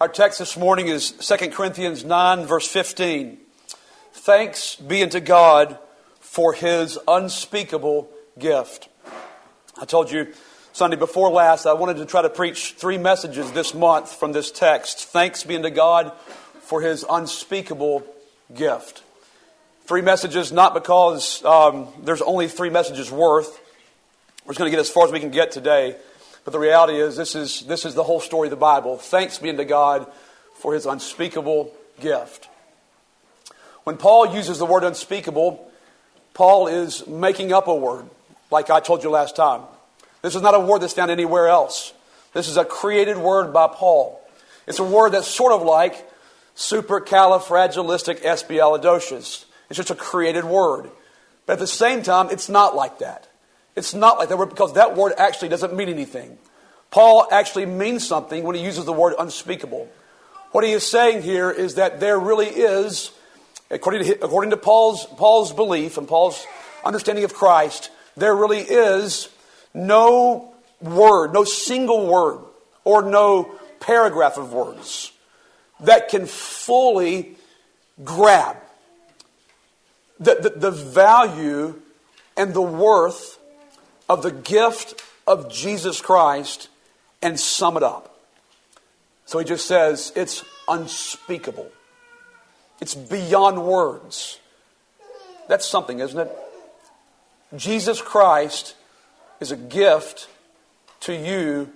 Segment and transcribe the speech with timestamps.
[0.00, 3.36] Our text this morning is 2 Corinthians 9, verse 15.
[4.12, 5.76] Thanks be unto God
[6.20, 8.08] for his unspeakable
[8.38, 8.88] gift.
[9.76, 10.32] I told you
[10.72, 14.52] Sunday before last I wanted to try to preach three messages this month from this
[14.52, 15.06] text.
[15.06, 16.12] Thanks be unto God
[16.60, 18.06] for his unspeakable
[18.54, 19.02] gift.
[19.86, 23.60] Three messages, not because um, there's only three messages worth.
[24.44, 25.96] We're just going to get as far as we can get today.
[26.44, 28.98] But the reality is, this is, this is the whole story of the Bible.
[28.98, 30.10] Thanks be unto God
[30.54, 32.48] for his unspeakable gift.
[33.84, 35.70] When Paul uses the word unspeakable,
[36.34, 38.04] Paul is making up a word,
[38.50, 39.62] like I told you last time.
[40.22, 41.92] This is not a word that's found anywhere else.
[42.34, 44.20] This is a created word by Paul.
[44.66, 46.08] It's a word that's sort of like
[46.56, 49.44] supercalifragilisticexpialidocious.
[49.70, 50.90] It's just a created word.
[51.46, 53.28] But at the same time, it's not like that.
[53.78, 56.36] It's not like that word because that word actually doesn't mean anything.
[56.90, 59.88] Paul actually means something when he uses the word unspeakable.
[60.50, 63.12] What he is saying here is that there really is,
[63.70, 66.44] according to, according to Paul's, Paul's belief and Paul's
[66.84, 69.28] understanding of Christ, there really is
[69.72, 72.40] no word, no single word,
[72.84, 75.12] or no paragraph of words
[75.80, 77.36] that can fully
[78.02, 78.56] grab
[80.18, 81.80] the, the, the value
[82.36, 83.37] and the worth
[84.08, 86.68] of the gift of Jesus Christ
[87.20, 88.18] and sum it up.
[89.26, 91.70] So he just says it's unspeakable.
[92.80, 94.38] It's beyond words.
[95.48, 96.30] That's something, isn't it?
[97.56, 98.74] Jesus Christ
[99.40, 100.28] is a gift
[101.00, 101.70] to you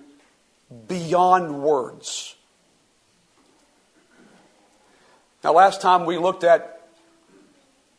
[0.87, 2.35] beyond words.
[5.43, 6.81] Now, last time we looked at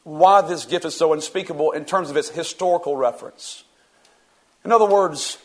[0.02, 3.64] why this gift is so unspeakable in terms of its historical reference.
[4.64, 5.38] In other words,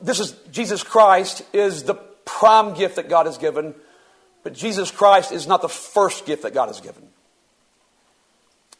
[0.00, 3.74] this is Jesus Christ is the prime gift that God has given,
[4.42, 7.02] but Jesus Christ is not the first gift that God has given.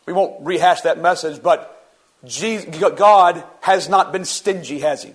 [0.07, 1.77] We won't rehash that message, but
[2.23, 5.15] God has not been stingy, has He?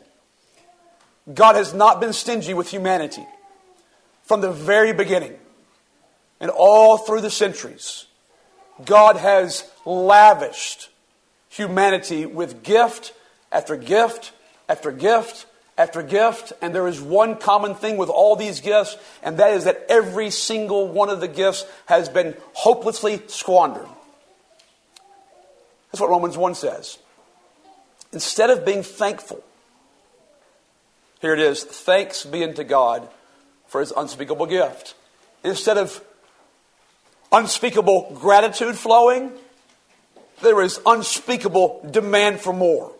[1.33, 3.25] God has not been stingy with humanity
[4.23, 5.35] from the very beginning
[6.39, 8.05] and all through the centuries.
[8.83, 10.89] God has lavished
[11.49, 13.13] humanity with gift
[13.55, 14.33] after gift
[14.67, 15.45] after gift
[15.77, 16.53] after gift.
[16.61, 20.29] And there is one common thing with all these gifts, and that is that every
[20.29, 23.87] single one of the gifts has been hopelessly squandered.
[25.91, 26.97] That's what Romans 1 says.
[28.11, 29.43] Instead of being thankful,
[31.21, 33.07] here it is thanks be unto God
[33.67, 34.95] for his unspeakable gift.
[35.43, 36.01] Instead of
[37.31, 39.31] unspeakable gratitude flowing,
[40.41, 42.94] there is unspeakable demand for more.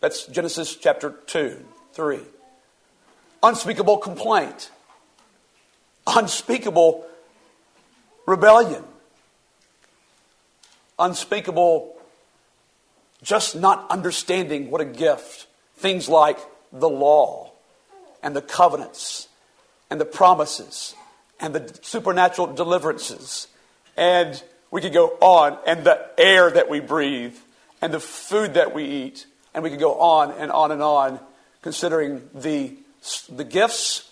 [0.00, 2.20] That's Genesis chapter 2, 3.
[3.42, 4.70] Unspeakable complaint.
[6.06, 7.04] Unspeakable
[8.26, 8.84] rebellion.
[10.98, 11.96] Unspeakable
[13.22, 15.46] just not understanding what a gift.
[15.76, 16.38] Things like
[16.72, 17.50] the law
[18.22, 19.28] and the covenants
[19.90, 20.94] and the promises
[21.40, 23.48] and the supernatural deliverances.
[23.96, 27.36] And we could go on, and the air that we breathe
[27.80, 31.20] and the food that we eat and we could go on and on and on,
[31.62, 32.74] considering the,
[33.28, 34.08] the gifts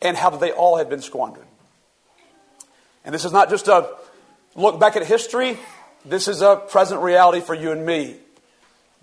[0.00, 1.46] and how they all had been squandered.
[3.04, 3.88] And this is not just a
[4.54, 5.58] look back at history,
[6.04, 8.16] this is a present reality for you and me.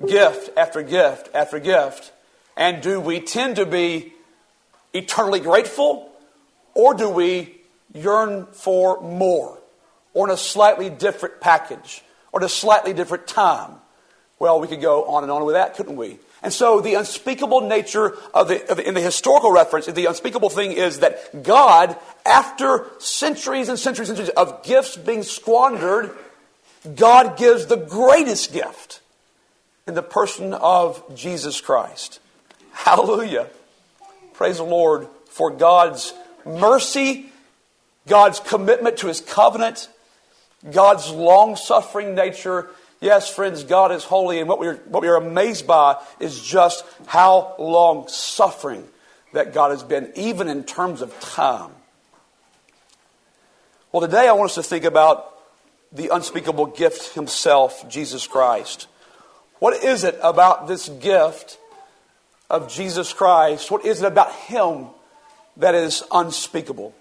[0.06, 2.12] Gift after gift after gift.
[2.56, 4.14] And do we tend to be
[4.94, 6.10] eternally grateful,
[6.74, 7.56] or do we
[7.94, 9.58] yearn for more,
[10.14, 13.76] or in a slightly different package, or at a slightly different time?
[14.40, 16.18] Well, we could go on and on with that, couldn't we?
[16.42, 20.50] And so the unspeakable nature of the, of the, in the historical reference, the unspeakable
[20.50, 26.12] thing is that God, after centuries and centuries and centuries of gifts being squandered,
[26.96, 29.02] God gives the greatest gift
[29.86, 32.22] in the person of Jesus Christ.
[32.72, 33.48] Hallelujah.
[34.34, 36.14] Praise the Lord for God's
[36.46, 37.30] mercy,
[38.08, 39.90] God's commitment to his covenant,
[40.72, 42.70] God's long suffering nature,
[43.02, 46.84] Yes, friends, God is holy, and what we're, what we are amazed by is just
[47.06, 48.86] how long suffering
[49.32, 51.72] that God has been, even in terms of time.
[53.92, 55.34] Well, today I want us to think about
[55.94, 58.88] the unspeakable gift himself, Jesus Christ.
[59.60, 61.58] What is it about this gift
[62.50, 63.72] of Jesus Christ?
[63.72, 64.88] What is it about him
[65.58, 66.94] that is unspeakable?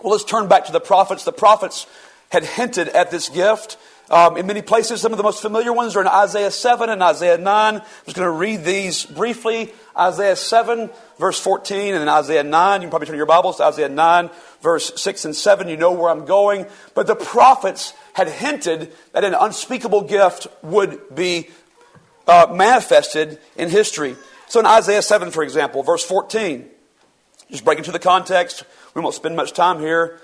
[0.00, 1.24] Well, let's turn back to the prophets.
[1.24, 1.86] The prophets
[2.30, 3.76] had hinted at this gift
[4.10, 7.02] Um, in many places, some of the most familiar ones are in Isaiah 7 and
[7.02, 7.74] Isaiah 9.
[7.74, 9.70] I'm just going to read these briefly.
[9.96, 10.88] Isaiah 7,
[11.18, 12.80] verse 14, and then Isaiah 9.
[12.80, 14.30] You can probably turn your Bibles to Isaiah 9,
[14.62, 15.68] verse 6 and 7.
[15.68, 16.64] You know where I'm going.
[16.94, 21.50] But the prophets had hinted that an unspeakable gift would be
[22.26, 24.16] uh, manifested in history.
[24.46, 26.66] So in Isaiah 7, for example, verse 14,
[27.50, 28.64] just break into the context.
[28.94, 30.18] We won't spend much time here.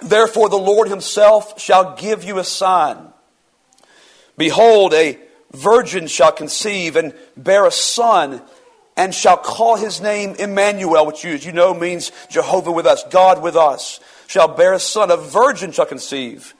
[0.00, 2.98] Therefore, the Lord himself shall give you a sign.
[4.36, 5.18] Behold, a
[5.52, 8.42] virgin shall conceive and bear a son,
[8.96, 13.04] and shall call his name Emmanuel, which you, as you know means Jehovah with us,
[13.10, 14.00] God with us.
[14.26, 15.10] Shall bear a son.
[15.10, 16.54] A virgin shall conceive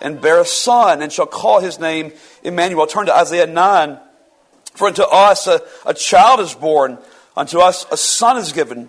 [0.00, 2.12] and bear a son, and shall call his name
[2.42, 2.86] Emmanuel.
[2.86, 3.98] Turn to Isaiah 9.
[4.74, 6.98] For unto us a, a child is born,
[7.36, 8.88] unto us a son is given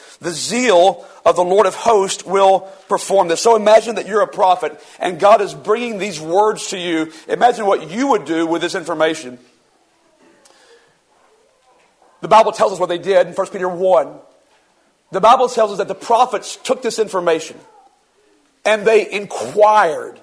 [0.21, 3.41] the zeal of the Lord of hosts will perform this.
[3.41, 7.11] So imagine that you're a prophet and God is bringing these words to you.
[7.27, 9.39] Imagine what you would do with this information.
[12.21, 14.13] The Bible tells us what they did in 1 Peter 1.
[15.11, 17.57] The Bible tells us that the prophets took this information
[18.63, 20.19] and they inquired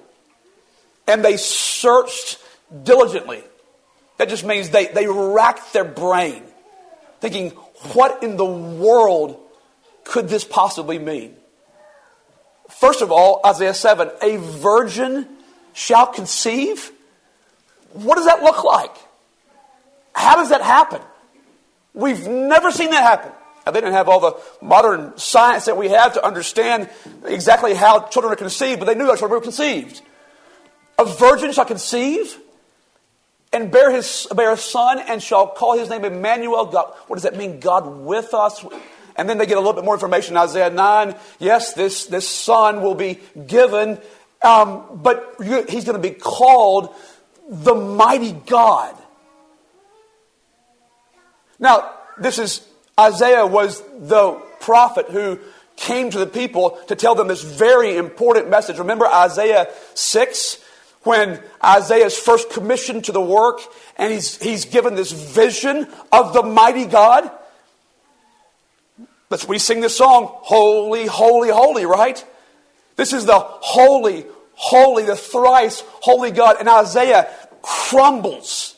[1.07, 2.39] and they searched
[2.83, 3.43] diligently.
[4.17, 6.43] That just means they, they racked their brain
[7.19, 7.49] thinking,
[7.93, 9.39] what in the world
[10.09, 11.35] could this possibly mean?
[12.67, 15.27] First of all, Isaiah 7 a virgin
[15.73, 16.91] shall conceive.
[17.93, 18.95] What does that look like?
[20.13, 21.01] How does that happen?
[21.93, 23.31] We've never seen that happen.
[23.65, 26.89] Now, they didn't have all the modern science that we have to understand
[27.25, 30.01] exactly how children are conceived, but they knew that children were conceived.
[30.97, 32.35] A virgin shall conceive
[33.53, 36.65] and bear, his, bear a son and shall call his name Emmanuel.
[36.65, 37.59] God, what does that mean?
[37.59, 38.65] God with us.
[39.19, 41.13] And then they get a little bit more information in Isaiah 9.
[41.39, 43.99] Yes, this, this son will be given,
[44.41, 46.95] um, but he's going to be called
[47.49, 48.95] the mighty God.
[51.59, 52.65] Now, this is
[52.97, 55.39] Isaiah was the prophet who
[55.75, 58.77] came to the people to tell them this very important message.
[58.77, 60.63] Remember Isaiah 6
[61.03, 63.59] when Isaiah is first commissioned to the work
[63.97, 67.29] and he's, he's given this vision of the mighty God?
[69.29, 72.23] Let's we sing this song, Holy, Holy, Holy, right?
[72.95, 76.57] This is the holy, holy, the thrice holy God.
[76.59, 77.29] And Isaiah
[77.61, 78.75] crumbles.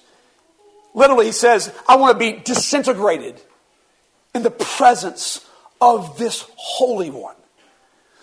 [0.94, 3.42] Literally, he says, I want to be disintegrated
[4.36, 5.46] in the presence
[5.80, 7.36] of this Holy One.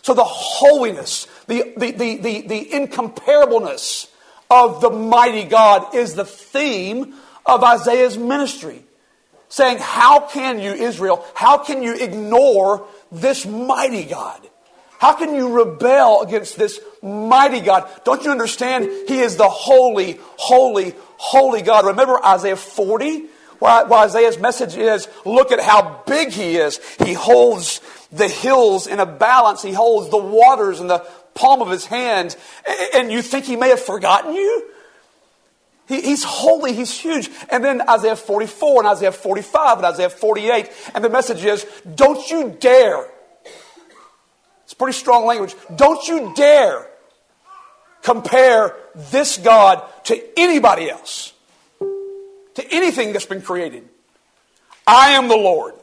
[0.03, 4.09] So the holiness, the, the, the, the, the incomparableness
[4.51, 7.15] of the mighty God is the theme
[7.45, 8.85] of Isaiah's ministry
[9.49, 14.41] saying, How can you, Israel, how can you ignore this mighty God?
[14.99, 17.89] How can you rebel against this mighty God?
[18.05, 18.87] Don't you understand?
[19.07, 21.87] He is the holy, holy, holy God.
[21.87, 23.27] Remember Isaiah 40?
[23.61, 26.81] Where Isaiah's message is, look at how big he is.
[27.05, 27.81] He holds
[28.13, 29.63] the hills in a balance.
[29.63, 31.05] He holds the waters in the
[31.35, 32.37] palm of his hand.
[32.95, 34.71] And you think he may have forgotten you?
[35.89, 37.31] He, he's holy, he's huge.
[37.51, 40.71] And then Isaiah 44 and Isaiah 45 and Isaiah 48.
[40.95, 41.65] And the message is,
[41.95, 43.09] don't you dare.
[44.65, 45.55] It's pretty strong language.
[45.75, 46.87] Don't you dare
[48.03, 51.33] compare this God to anybody else,
[51.81, 53.89] to anything that's been created.
[54.87, 55.75] I am the Lord.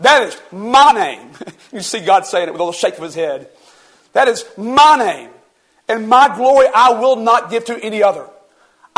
[0.00, 1.30] That is my name.
[1.72, 3.48] you see God saying it with a little shake of his head.
[4.14, 5.30] That is my name.
[5.88, 8.28] And my glory I will not give to any other.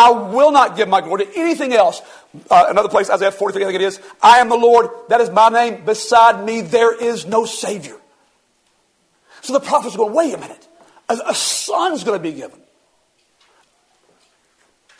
[0.00, 2.00] I will not give my glory to anything else.
[2.50, 4.00] Uh, another place, Isaiah 43, I think it is.
[4.23, 4.88] I am the Lord.
[5.11, 5.85] That is my name.
[5.85, 7.99] Beside me, there is no Savior.
[9.42, 10.66] So the prophets going, wait a minute.
[11.11, 12.59] A, a son's going to be given.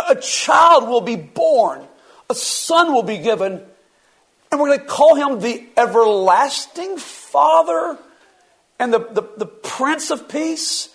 [0.07, 1.83] A child will be born.
[2.29, 3.63] A son will be given.
[4.53, 7.99] And we're going to call him the everlasting Father
[8.79, 10.90] and the, the, the Prince of Peace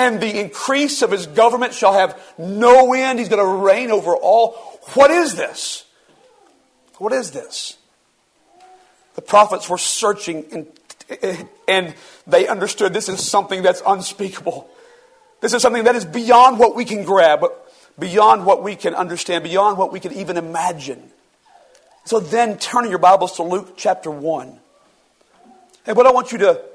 [0.00, 3.18] and the increase of his government shall have no end.
[3.18, 4.52] He's going to reign over all.
[4.94, 5.84] What is this?
[6.96, 7.76] What is this?
[9.14, 11.94] The prophets were searching and, and
[12.26, 14.70] they understood this is something that's unspeakable.
[15.42, 17.44] This is something that is beyond what we can grab,
[17.98, 21.10] beyond what we can understand, beyond what we can even imagine.
[22.06, 24.58] So then turn your Bibles to Luke chapter 1.
[25.86, 26.69] And what I want you to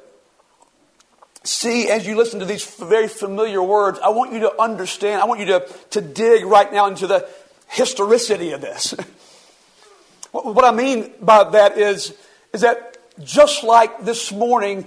[1.48, 5.26] see as you listen to these very familiar words, I want you to understand, I
[5.26, 7.28] want you to, to dig right now into the
[7.68, 8.94] historicity of this.
[10.32, 12.14] what I mean by that is,
[12.54, 14.86] is that just like this morning,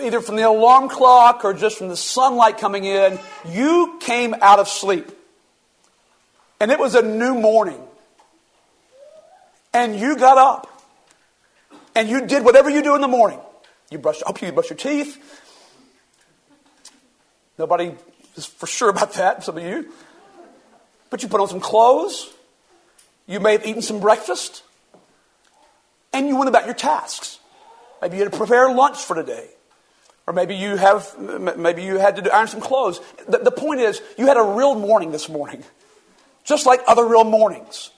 [0.00, 4.58] either from the alarm clock or just from the sunlight coming in, you came out
[4.58, 5.10] of sleep.
[6.60, 7.80] And it was a new morning.
[9.72, 10.72] And you got up.
[11.94, 13.40] And you did whatever you do in the morning.
[13.90, 15.18] You brush, I hope you brush your teeth.
[17.58, 17.94] Nobody
[18.36, 19.92] is for sure about that, some of you.
[21.10, 22.32] But you put on some clothes.
[23.26, 24.62] You may have eaten some breakfast.
[26.12, 27.38] And you went about your tasks.
[28.02, 29.48] Maybe you had to prepare lunch for today.
[30.26, 31.16] Or maybe you have,
[31.56, 33.00] maybe you had to iron some clothes.
[33.28, 35.62] The, the point is, you had a real morning this morning.
[36.44, 37.90] Just like other real mornings.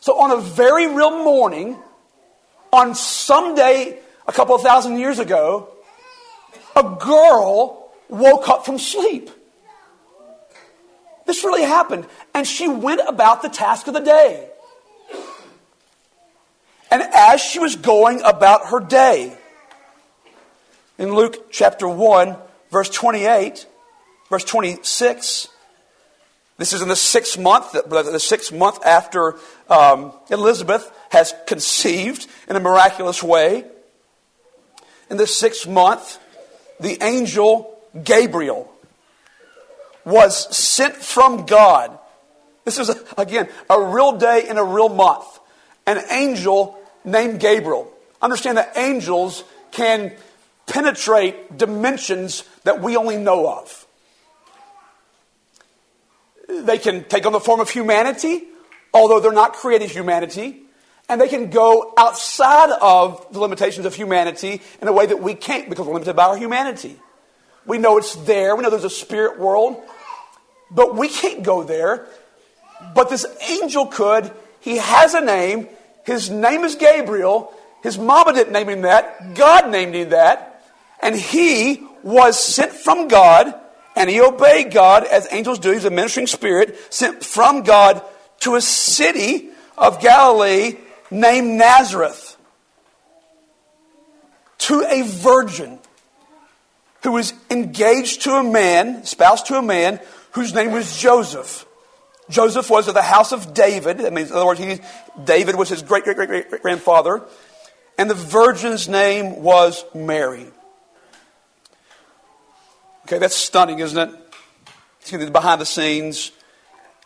[0.00, 1.76] So on a very real morning,
[2.72, 5.68] on some day a couple of thousand years ago,
[6.76, 9.30] a girl woke up from sleep.
[11.26, 12.06] This really happened.
[12.34, 14.48] And she went about the task of the day.
[16.90, 19.36] And as she was going about her day,
[20.98, 22.36] in Luke chapter 1,
[22.70, 23.66] verse 28,
[24.30, 25.48] verse 26,
[26.56, 29.34] this is in the sixth month, the sixth month after
[29.68, 33.64] um, Elizabeth has conceived in a miraculous way
[35.14, 36.18] in the sixth month,
[36.80, 38.68] the angel Gabriel
[40.04, 41.96] was sent from God.
[42.64, 45.24] This is, again, a real day in a real month.
[45.86, 47.92] An angel named Gabriel.
[48.20, 50.12] Understand that angels can
[50.66, 53.86] penetrate dimensions that we only know of.
[56.48, 58.42] They can take on the form of humanity,
[58.92, 60.63] although they're not created humanity
[61.08, 65.34] and they can go outside of the limitations of humanity in a way that we
[65.34, 66.96] can't because we're limited by our humanity.
[67.66, 69.82] We know it's there, we know there's a spirit world,
[70.70, 72.06] but we can't go there.
[72.94, 74.30] But this angel could.
[74.60, 75.68] He has a name.
[76.04, 77.52] His name is Gabriel.
[77.82, 79.34] His mama didn't name him that.
[79.34, 80.64] God named him that.
[81.00, 83.54] And he was sent from God,
[83.94, 85.72] and he obeyed God as angels do.
[85.72, 88.02] He's a ministering spirit, sent from God
[88.40, 90.76] to a city of Galilee
[91.14, 92.36] named Nazareth
[94.58, 95.78] to a virgin
[97.02, 100.00] who was engaged to a man, spouse to a man,
[100.32, 101.66] whose name was Joseph.
[102.30, 103.98] Joseph was of the house of David.
[103.98, 104.80] That means, in other words, he,
[105.22, 107.22] David was his great, great, great, great grandfather.
[107.98, 110.46] And the virgin's name was Mary.
[113.02, 114.20] Okay, that's stunning, isn't it?
[115.10, 116.32] The behind the scenes.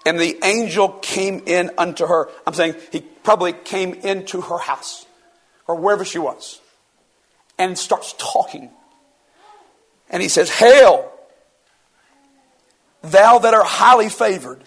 [0.07, 2.31] And the angel came in unto her.
[2.47, 5.04] I'm saying he probably came into her house
[5.66, 6.62] or wherever she was
[7.58, 8.70] and starts talking.
[10.08, 11.12] And he says, Hail,
[13.02, 14.64] thou that art highly favored.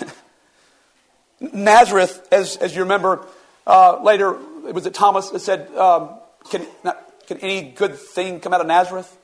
[1.40, 3.26] Nazareth, as, as you remember,
[3.66, 4.34] uh, later
[4.66, 6.08] it was it Thomas that said, um,
[6.50, 9.14] can, not, can any good thing come out of Nazareth?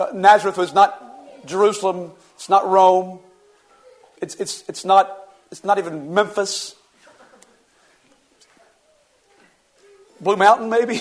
[0.00, 3.18] Uh, Nazareth was not Jerusalem, it's not Rome,
[4.22, 5.14] it's, it's, it's, not,
[5.50, 6.74] it's not even Memphis.
[10.20, 10.94] Blue Mountain, maybe?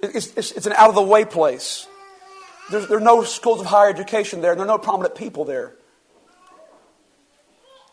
[0.00, 1.86] it's, it's, it's, an out of the way place.
[2.70, 5.74] There's, there are no schools of higher education there, there are no prominent people there.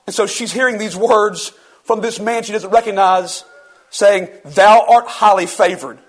[0.06, 1.52] And so she's hearing these words
[1.84, 3.44] from this man she doesn't recognize
[3.90, 6.00] saying, Thou art highly favored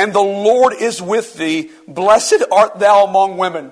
[0.00, 1.70] and the Lord is with thee.
[1.86, 3.70] Blessed art thou among women.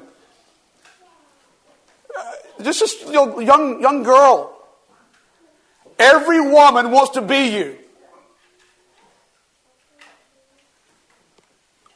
[2.15, 4.55] Uh, just a young, young girl.
[5.99, 7.79] Every woman wants to be you.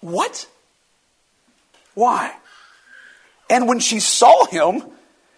[0.01, 0.47] What?
[1.95, 2.35] Why?
[3.49, 4.83] And when she saw him,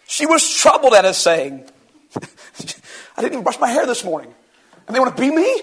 [0.07, 1.69] she was troubled at his saying,
[2.17, 4.33] I didn't even brush my hair this morning.
[4.87, 5.63] And they want to be me?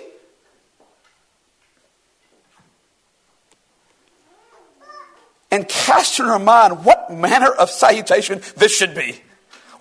[5.52, 9.22] and cast in her mind what manner of salutation this should be.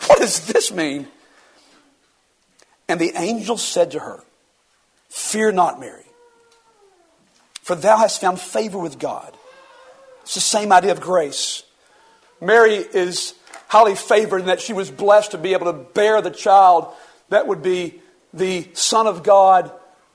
[0.07, 1.07] What does this mean?
[2.91, 4.21] And the angel said to her,
[5.09, 6.05] Fear not, Mary,
[7.63, 9.35] for thou hast found favor with God.
[10.23, 11.63] It's the same idea of grace.
[12.41, 13.35] Mary is
[13.69, 16.93] highly favored in that she was blessed to be able to bear the child
[17.29, 18.01] that would be
[18.35, 19.73] the Son of God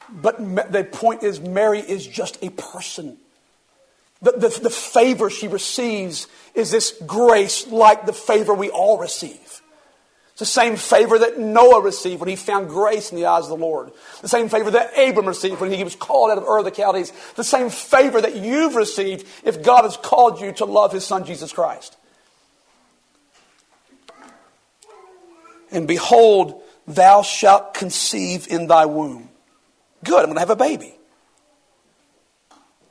[0.10, 0.38] But
[0.72, 3.18] the point is, Mary is just a person.
[4.22, 9.62] The, the, the favor she receives is this grace like the favor we all receive.
[10.36, 13.52] It's the same favor that Noah received when he found grace in the eyes of
[13.52, 13.94] the Lord.
[14.22, 16.76] The same favor that Abram received when he was called out of Ur of the
[16.76, 17.14] Chaldees.
[17.38, 21.24] The same favor that you've received if God has called you to love his son
[21.24, 21.96] Jesus Christ.
[25.72, 29.30] And behold, thou shalt conceive in thy womb.
[30.04, 30.96] Good, I'm going to have a baby.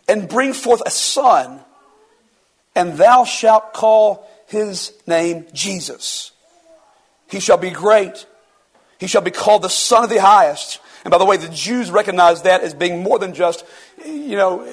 [0.09, 1.61] And bring forth a son,
[2.75, 6.31] and thou shalt call his name Jesus
[7.31, 8.27] he shall be great.
[8.99, 10.81] He shall be called the Son of the Highest.
[11.05, 13.65] And by the way, the Jews recognize that as being more than just,
[14.07, 14.65] you know,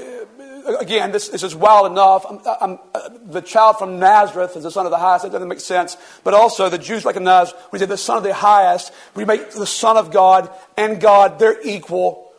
[0.80, 2.26] again, this, this is wild enough.
[2.30, 5.24] I'm, I'm, uh, the child from Nazareth is the Son of the Highest.
[5.24, 5.98] That doesn't make sense.
[6.24, 9.52] But also, the Jews recognize when we say the Son of the Highest, we make
[9.52, 12.32] the Son of God and God, they're equal.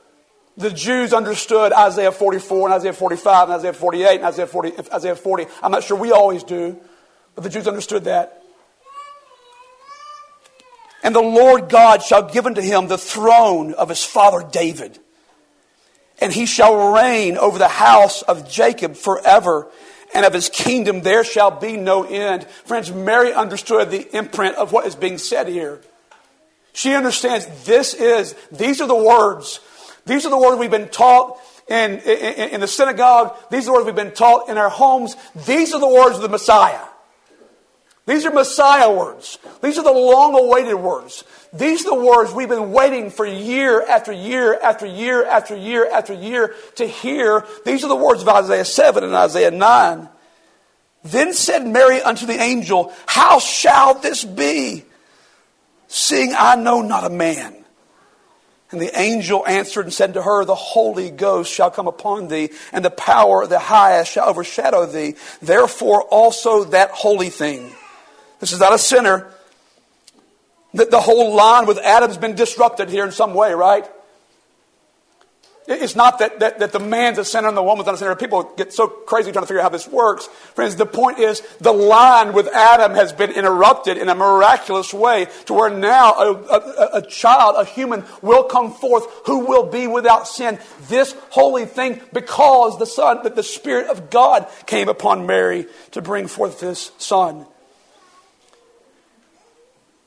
[0.57, 5.17] The Jews understood Isaiah 44 and Isaiah 45 and Isaiah 48 and Isaiah 40, Isaiah
[5.17, 5.47] 40.
[5.63, 6.79] I'm not sure we always do,
[7.35, 8.42] but the Jews understood that.
[11.03, 14.99] And the Lord God shall give unto him the throne of his father David.
[16.21, 19.69] And he shall reign over the house of Jacob forever,
[20.15, 22.45] and of his kingdom there shall be no end.
[22.45, 25.81] Friends, Mary understood the imprint of what is being said here.
[26.73, 29.61] She understands this is, these are the words.
[30.07, 33.37] These are the words we've been taught in, in, in the synagogue.
[33.51, 35.17] These are the words we've been taught in our homes.
[35.47, 36.81] These are the words of the Messiah.
[38.05, 39.39] These are Messiah words.
[39.63, 41.23] These are the long awaited words.
[41.53, 45.89] These are the words we've been waiting for year after year after year after year
[45.89, 47.47] after year to hear.
[47.65, 50.09] These are the words of Isaiah 7 and Isaiah 9.
[51.05, 54.85] Then said Mary unto the angel, How shall this be?
[55.87, 57.57] Seeing I know not a man.
[58.73, 62.51] And the angel answered and said to her, The Holy Ghost shall come upon thee,
[62.73, 65.15] and the power of the highest shall overshadow thee.
[65.41, 67.73] Therefore also that holy thing
[68.43, 69.31] this is not a sinner.
[70.75, 73.89] The, the whole line with Adam's been disrupted here in some way, right?
[75.69, 78.17] It's not that, that, that, the man's a sinner and the woman's not a sinner.
[78.17, 80.27] People get so crazy trying to figure out how this works.
[80.57, 85.29] Friends, the point is the line with Adam has been interrupted in a miraculous way
[85.47, 89.87] to where now a, a, a child, a human, will come forth who will be
[89.87, 90.59] without sin.
[90.89, 96.03] This holy thing because the Son, that the Spirit of God came upon Mary to
[96.03, 97.47] bring forth this Son.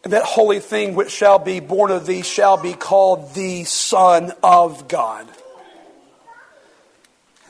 [0.06, 4.32] And that holy thing which shall be born of thee shall be called the Son
[4.44, 5.28] of God.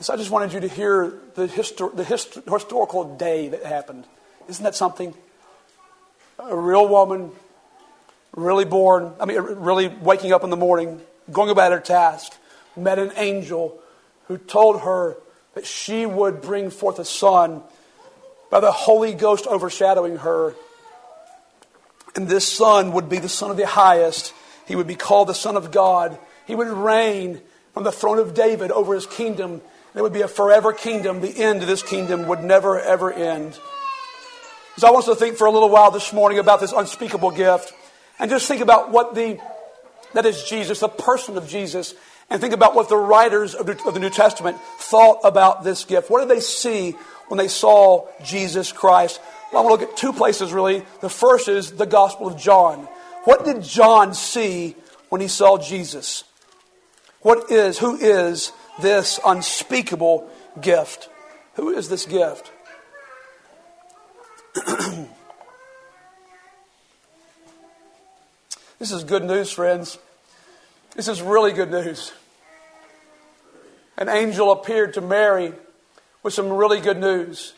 [0.00, 4.06] so I just wanted you to hear the, histor- the hist- historical day that happened.
[4.48, 5.12] Isn't that something?
[6.38, 7.30] A real woman,
[8.34, 12.32] really born, I mean, really waking up in the morning, going about her task,
[12.74, 13.78] met an angel
[14.28, 15.18] who told her
[15.52, 17.62] that she would bring forth a son
[18.50, 20.54] by the Holy Ghost overshadowing her
[22.16, 24.32] and this son would be the son of the highest.
[24.66, 26.18] He would be called the son of God.
[26.46, 27.40] He would reign
[27.74, 29.60] from the throne of David over his kingdom.
[29.94, 31.20] It would be a forever kingdom.
[31.20, 33.58] The end of this kingdom would never, ever end.
[34.78, 37.30] So I want us to think for a little while this morning about this unspeakable
[37.30, 37.72] gift
[38.18, 39.38] and just think about what the,
[40.14, 41.94] that is Jesus, the person of Jesus,
[42.28, 45.84] and think about what the writers of the, of the New Testament thought about this
[45.84, 46.10] gift.
[46.10, 46.92] What did they see
[47.28, 49.20] when they saw Jesus Christ?
[49.52, 50.84] Well, I want to look at two places really.
[51.00, 52.88] The first is the Gospel of John.
[53.24, 54.76] What did John see
[55.08, 56.24] when he saw Jesus?
[57.20, 60.30] What is, who is this unspeakable
[60.60, 61.08] gift?
[61.54, 62.52] Who is this gift?
[68.78, 69.98] this is good news, friends.
[70.94, 72.12] This is really good news.
[73.96, 75.52] An angel appeared to Mary
[76.22, 77.54] with some really good news.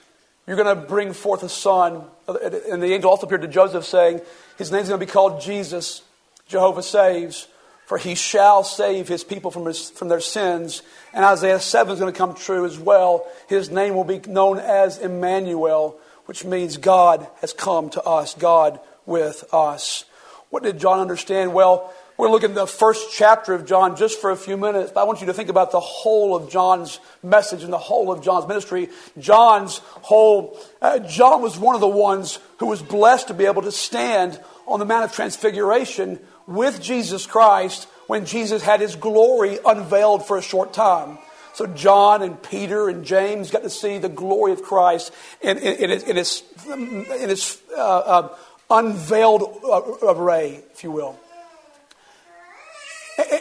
[0.49, 2.05] You're going to bring forth a son.
[2.27, 4.23] And the angel also appeared to Joseph, saying,
[4.57, 6.01] His name's going to be called Jesus.
[6.47, 7.47] Jehovah saves,
[7.85, 10.83] for he shall save his people from, his, from their sins.
[11.13, 13.27] And Isaiah 7 is going to come true as well.
[13.47, 18.81] His name will be known as Emmanuel, which means God has come to us, God
[19.05, 20.07] with us.
[20.49, 21.53] What did John understand?
[21.53, 25.01] Well, we're looking at the first chapter of John just for a few minutes, but
[25.01, 28.25] I want you to think about the whole of John's message and the whole of
[28.25, 28.89] John's ministry.
[29.19, 33.63] John's whole, uh, John was one of the ones who was blessed to be able
[33.63, 39.61] to stand on the Mount of Transfiguration with Jesus Christ when Jesus had his glory
[39.65, 41.19] unveiled for a short time.
[41.55, 45.91] So John and Peter and James got to see the glory of Christ in, in,
[45.91, 48.37] in, in its, in its uh, uh,
[48.71, 51.17] unveiled uh, array, if you will.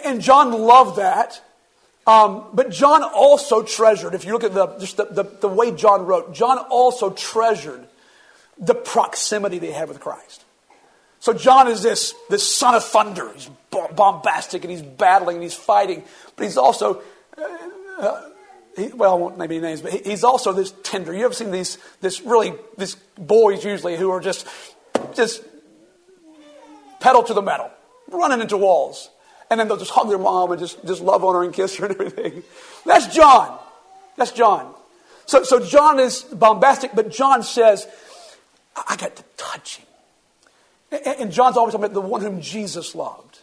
[0.04, 1.42] And John loved that.
[2.08, 5.72] Um, but John also treasured, if you look at the, just the, the, the way
[5.72, 7.86] John wrote, John also treasured
[8.58, 10.46] the proximity they had with Christ.
[11.20, 13.32] So John is this, this son of thunder.
[13.34, 16.04] He's bombastic and he's battling and he's fighting,
[16.36, 17.02] but he's also,
[17.38, 17.44] uh,
[18.00, 18.30] uh,
[18.78, 21.14] he, well, I won't name any names, but he, he's also this tender.
[21.14, 24.48] You ever seen these, this really, these boys usually who are just,
[25.14, 25.44] just
[27.02, 27.70] pedal to the metal,
[28.08, 29.10] running into walls.
[29.50, 31.78] And then they'll just hug their mom and just, just love on her and kiss
[31.78, 32.44] her and everything.
[32.86, 33.58] That's John.
[34.18, 34.74] That's John.
[35.26, 37.88] So, so John is bombastic, but John says,
[38.76, 39.88] I got to touch him.
[40.92, 43.40] And John's always talking about the one whom Jesus loved.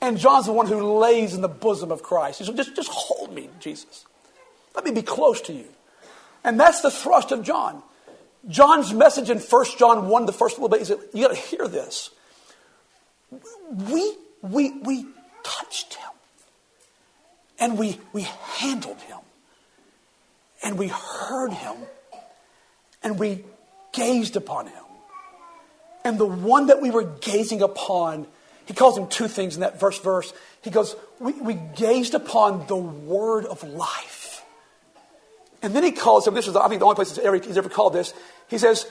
[0.00, 2.38] And John's the one who lays in the bosom of Christ.
[2.38, 4.06] He said, just, just hold me, Jesus.
[4.74, 5.66] Let me be close to you.
[6.42, 7.82] And that's the thrust of John.
[8.48, 11.40] John's message in 1 John 1, the first little bit, he said, you got to
[11.40, 12.10] hear this.
[13.70, 15.06] We, we, we
[15.42, 16.10] touched him.
[17.58, 19.18] And we, we handled him.
[20.62, 21.76] And we heard him.
[23.02, 23.44] And we
[23.92, 24.84] gazed upon him.
[26.04, 28.26] And the one that we were gazing upon,
[28.66, 30.32] he calls him two things in that first verse.
[30.62, 34.42] He goes, we, we gazed upon the word of life.
[35.62, 37.68] And then he calls him, this is, I think, the only place ever, he's ever
[37.68, 38.14] called this.
[38.48, 38.86] He says,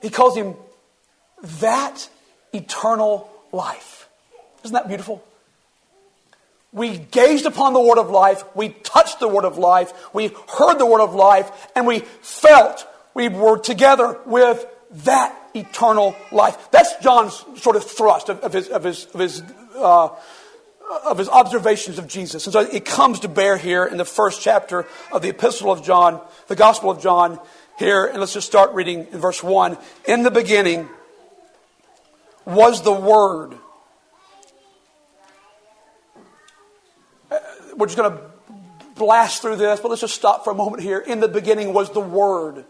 [0.00, 0.54] he calls him
[1.60, 2.08] that
[2.52, 4.03] eternal life.
[4.64, 5.22] Isn't that beautiful?
[6.72, 10.78] We gazed upon the word of life, we touched the word of life, we heard
[10.78, 14.66] the word of life, and we felt we were together with
[15.04, 16.70] that eternal life.
[16.70, 19.42] That's John's sort of thrust of, of his, of his, of his,
[19.76, 20.08] uh,
[21.04, 22.46] of his observations of Jesus.
[22.46, 25.84] And so it comes to bear here in the first chapter of the Epistle of
[25.84, 27.38] John, the Gospel of John,
[27.78, 28.04] here.
[28.04, 29.78] And let's just start reading in verse 1.
[30.06, 30.88] In the beginning
[32.44, 33.54] was the Word.
[37.30, 37.38] Uh,
[37.76, 38.20] we're just going to
[38.94, 40.98] blast through this, but let's just stop for a moment here.
[40.98, 42.64] In the beginning was the Word.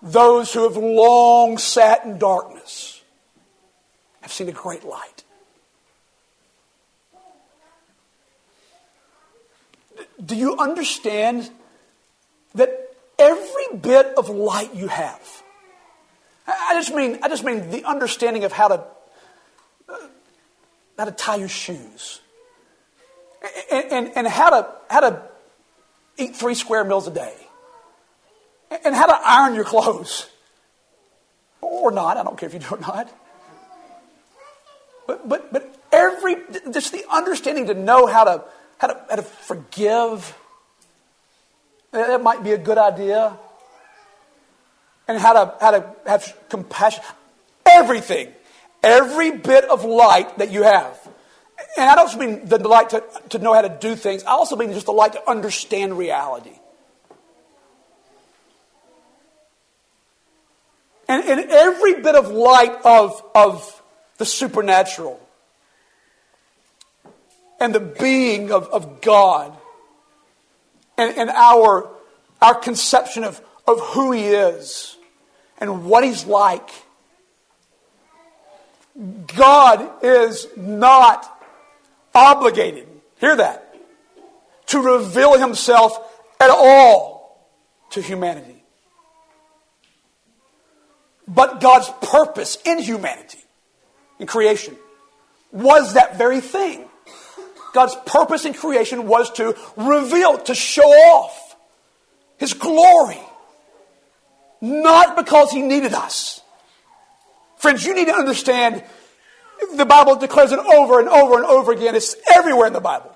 [0.00, 3.02] Those who have long sat in darkness
[4.20, 5.24] have seen a great light.
[10.24, 11.50] Do you understand
[12.54, 15.42] that every bit of light you have,
[16.46, 18.84] I just mean, I just mean the understanding of how to,
[20.98, 22.20] how to tie your shoes
[23.70, 25.22] and, and, and how, to, how to
[26.16, 27.34] eat three square meals a day
[28.84, 30.28] and how to iron your clothes.
[31.60, 33.12] Or not, I don't care if you do or not.
[35.06, 36.36] But, but, but every,
[36.72, 38.44] just the understanding to know how to,
[38.78, 40.36] how to, how to forgive,
[41.92, 43.36] that might be a good idea.
[45.06, 47.02] And how to, how to have compassion.
[47.64, 48.28] Everything.
[48.82, 50.98] Every bit of light that you have.
[51.76, 54.22] And I don't just mean the light to, to know how to do things.
[54.24, 56.58] I also mean just the light to understand reality.
[61.08, 63.82] And, and every bit of light of, of
[64.18, 65.20] the supernatural
[67.60, 69.56] and the being of, of God
[70.98, 71.88] and, and our,
[72.42, 74.96] our conception of, of who He is
[75.58, 76.68] and what He's like.
[79.36, 81.24] God is not
[82.14, 83.76] obligated, hear that,
[84.66, 85.96] to reveal Himself
[86.40, 87.48] at all
[87.90, 88.64] to humanity.
[91.28, 93.38] But God's purpose in humanity,
[94.18, 94.76] in creation,
[95.52, 96.84] was that very thing.
[97.74, 101.56] God's purpose in creation was to reveal, to show off
[102.38, 103.20] His glory.
[104.60, 106.40] Not because He needed us.
[107.58, 108.82] Friends, you need to understand
[109.74, 111.94] the Bible declares it over and over and over again.
[111.94, 113.14] It's everywhere in the Bible.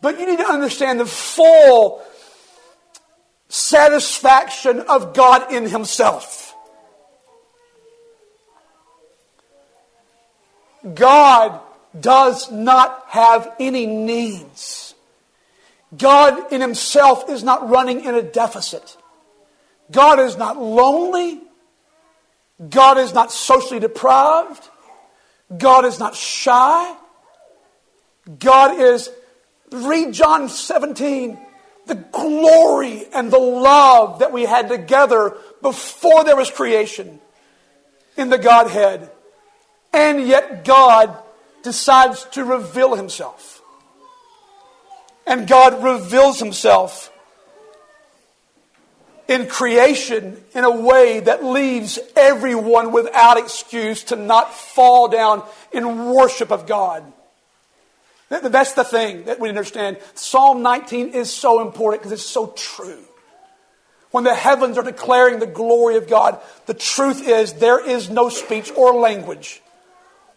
[0.00, 2.02] But you need to understand the full
[3.48, 6.54] satisfaction of God in Himself.
[10.94, 11.60] God
[11.98, 14.94] does not have any needs.
[15.96, 18.96] God in himself is not running in a deficit.
[19.90, 21.40] God is not lonely.
[22.68, 24.68] God is not socially deprived.
[25.56, 26.94] God is not shy.
[28.38, 29.10] God is,
[29.72, 31.38] read John 17,
[31.86, 37.18] the glory and the love that we had together before there was creation
[38.16, 39.10] in the Godhead.
[39.92, 41.16] And yet God
[41.62, 43.62] decides to reveal himself.
[45.26, 47.10] And God reveals himself
[49.30, 56.06] in creation in a way that leaves everyone without excuse to not fall down in
[56.06, 57.04] worship of God.
[58.28, 59.98] That's the thing that we understand.
[60.14, 63.04] Psalm 19 is so important because it's so true.
[64.10, 68.30] When the heavens are declaring the glory of God, the truth is there is no
[68.30, 69.62] speech or language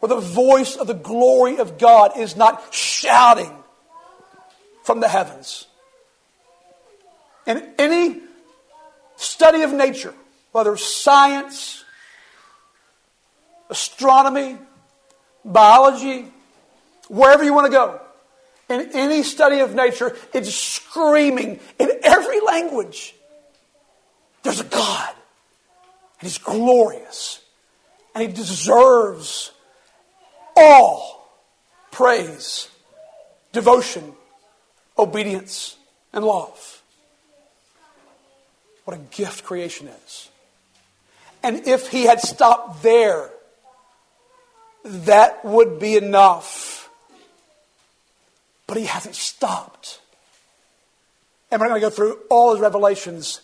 [0.01, 3.51] where the voice of the glory of God is not shouting
[4.83, 5.65] from the heavens.
[7.47, 8.22] In any
[9.15, 10.13] study of nature,
[10.51, 11.83] whether science,
[13.69, 14.57] astronomy,
[15.43, 16.27] biology,
[17.07, 17.99] wherever you want to go,
[18.69, 23.13] in any study of nature, it's screaming in every language.
[24.41, 25.09] There's a God,
[26.19, 27.41] and He's glorious,
[28.15, 29.51] and He deserves
[30.55, 31.29] all
[31.91, 32.69] praise,
[33.51, 34.13] devotion,
[34.97, 35.77] obedience,
[36.11, 36.72] and love.
[38.85, 40.29] What a gift creation is.
[41.41, 43.29] And if he had stopped there,
[44.83, 46.89] that would be enough.
[48.67, 49.99] But he hasn't stopped.
[51.51, 53.41] And we're not going to go through all his revelations.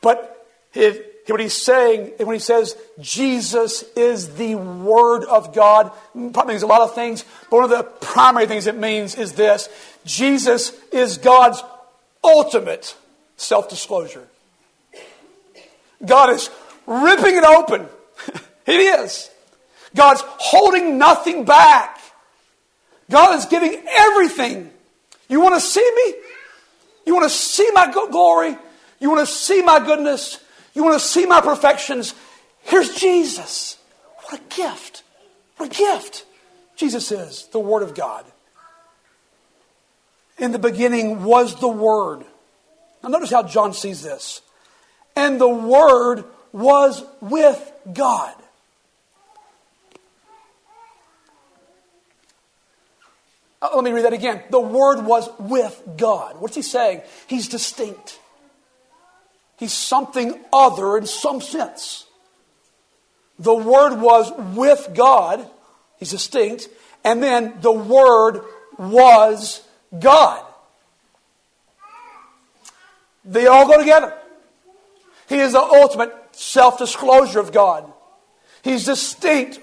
[0.00, 6.54] But if, what he's saying, when he says Jesus is the Word of God, probably
[6.54, 9.68] means a lot of things, but one of the primary things it means is this
[10.04, 11.62] Jesus is God's
[12.24, 12.96] ultimate
[13.36, 14.26] self disclosure.
[16.04, 16.50] God is
[16.86, 17.88] ripping it open.
[18.66, 19.30] it is.
[19.94, 22.00] God's holding nothing back.
[23.10, 24.70] God is giving everything.
[25.28, 26.14] You want to see me?
[27.06, 28.56] You want to see my glory?
[29.00, 30.42] You want to see my goodness?
[30.74, 32.14] You want to see my perfections?
[32.62, 33.76] Here's Jesus.
[34.24, 35.02] What a gift.
[35.56, 36.24] What a gift.
[36.76, 38.24] Jesus is the Word of God.
[40.38, 42.24] In the beginning was the Word.
[43.02, 44.40] Now, notice how John sees this
[45.16, 48.34] and the Word was with God.
[53.60, 54.42] Uh, let me read that again.
[54.50, 56.40] The Word was with God.
[56.40, 57.02] What's he saying?
[57.28, 58.18] He's distinct.
[59.56, 62.06] He's something other in some sense.
[63.38, 65.48] The Word was with God.
[65.98, 66.68] He's distinct.
[67.04, 68.42] And then the Word
[68.78, 69.62] was
[69.98, 70.44] God.
[73.24, 74.12] They all go together.
[75.32, 77.90] He is the ultimate self disclosure of God.
[78.62, 79.60] He's distinct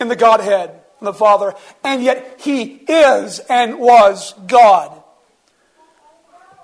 [0.00, 5.02] in the Godhead from the Father, and yet He is and was God.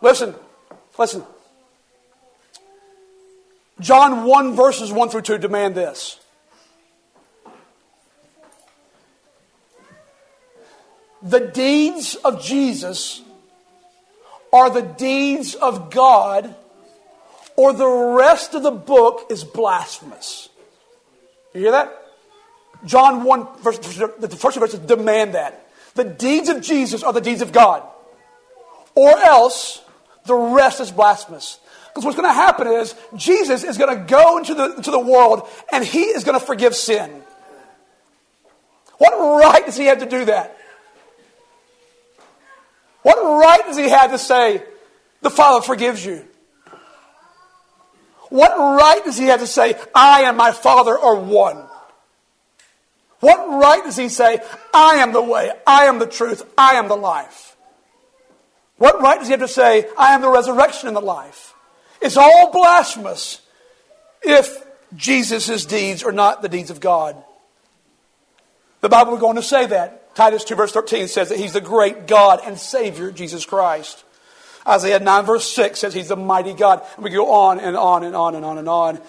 [0.01, 0.33] Listen,
[0.97, 1.25] listen.
[3.81, 6.21] John 1, verses 1 through 2 demand this.
[11.21, 13.23] The deeds of Jesus
[14.53, 16.55] are the deeds of God
[17.57, 20.49] or the rest of the book is blasphemous.
[21.55, 22.03] You hear that?
[22.85, 25.67] John 1, verse, the first verse demand that.
[25.95, 27.83] The deeds of Jesus are the deeds of God.
[28.95, 29.83] Or else
[30.27, 31.59] the rest is blasphemous.
[31.89, 35.01] Because what's going to happen is Jesus is going to go into the, into the
[35.01, 37.23] world and he is going to forgive sin.
[38.99, 40.57] What right does he have to do that?
[43.03, 44.63] What right does he have to say,
[45.23, 46.27] the Father forgives you?
[48.29, 51.65] What right does he have to say, I and my Father are one?
[53.21, 54.41] What right does he say,
[54.75, 57.57] I am the way, I am the truth, I am the life?
[58.77, 61.55] What right does he have to say, I am the resurrection and the life?
[62.03, 63.41] It's all blasphemous
[64.23, 67.17] if Jesus' deeds are not the deeds of God.
[68.83, 70.15] The Bible is going to say that.
[70.15, 74.05] Titus 2, verse 13 says that he's the great God and Savior, Jesus Christ.
[74.67, 76.85] Isaiah 9, verse 6 says he's the mighty God.
[76.97, 79.01] And we go on and on and on and on and on.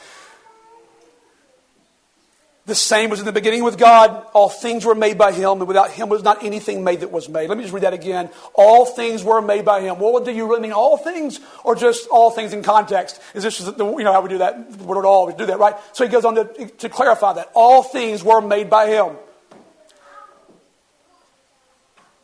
[2.67, 4.26] The same was in the beginning with God.
[4.34, 7.30] All things were made by Him, and without Him was not anything made that was
[7.30, 7.48] made.
[7.48, 8.30] Let me just read that again.
[8.54, 10.00] All things were made by Him.
[10.00, 10.74] Well, what do you really mean?
[10.74, 13.22] All things, or just all things in context?
[13.34, 14.70] Is this the, you know how we do that?
[14.70, 15.76] We don't always do that, right?
[15.93, 19.15] So he goes on to, to clarify that all things were made by Him.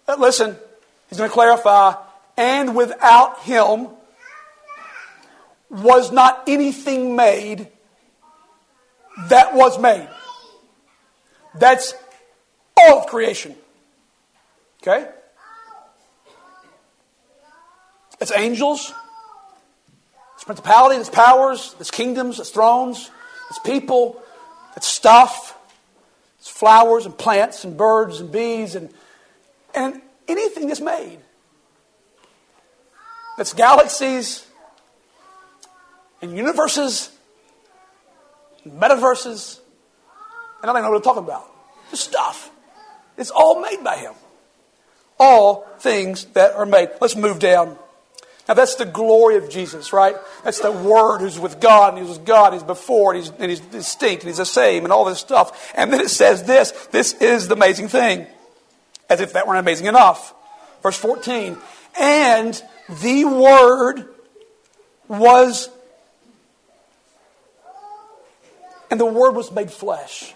[0.06, 0.58] But listen,
[1.08, 1.96] he's going to clarify
[2.38, 3.90] and without him
[5.70, 7.68] was not anything made
[9.30, 10.08] that was made.
[11.56, 11.94] That's
[12.78, 13.56] all of creation.
[14.82, 15.10] Okay?
[18.20, 18.94] It's angels,
[20.36, 23.12] it's principalities, it's powers, it's kingdoms, it's thrones,
[23.50, 24.22] it's people,
[24.76, 25.58] it's stuff,
[26.40, 28.90] it's flowers and plants and birds and bees and,
[29.74, 31.20] and anything that's made.
[33.38, 34.46] It's galaxies.
[36.22, 37.12] and universes,
[38.66, 39.60] metaverses,
[40.62, 41.46] and I don't even know what I'm talking about.
[41.92, 42.50] Just stuff.
[43.18, 44.14] It's all made by Him.
[45.20, 46.90] All things that are made.
[47.02, 47.78] Let's move down.
[48.48, 50.16] Now that's the glory of Jesus, right?
[50.46, 53.34] That's the Word who's with God, and He's with God, and He's before, and He's,
[53.38, 55.74] and he's distinct, and He's the same, and all this stuff.
[55.76, 58.28] And then it says this this is the amazing thing.
[59.10, 60.34] As if that weren't amazing enough.
[60.82, 61.58] Verse 14.
[62.00, 64.06] And the Word
[65.08, 65.70] was,
[68.92, 70.34] and the Word was made flesh.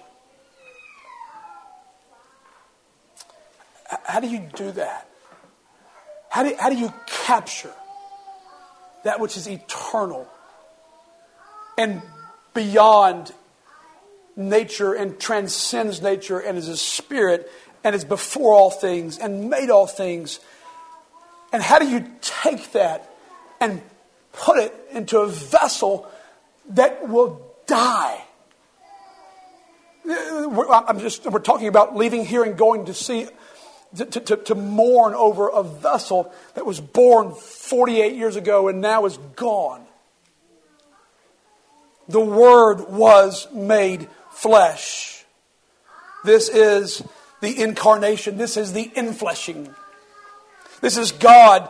[4.03, 5.07] How do you do that?
[6.29, 7.73] How do, how do you capture
[9.03, 10.27] that which is eternal
[11.77, 12.01] and
[12.53, 13.31] beyond
[14.35, 17.49] nature and transcends nature and is a spirit
[17.83, 20.39] and is before all things and made all things?
[21.51, 23.09] And how do you take that
[23.59, 23.81] and
[24.33, 26.09] put it into a vessel
[26.69, 28.21] that will die?
[30.09, 33.27] I'm just, we're talking about leaving here and going to see
[33.95, 39.05] to, to, to, mourn over a vessel that was born 48 years ago and now
[39.05, 39.85] is gone.
[42.09, 45.25] The Word was made flesh.
[46.23, 47.03] This is
[47.41, 48.37] the incarnation.
[48.37, 49.73] This is the infleshing.
[50.81, 51.69] This is God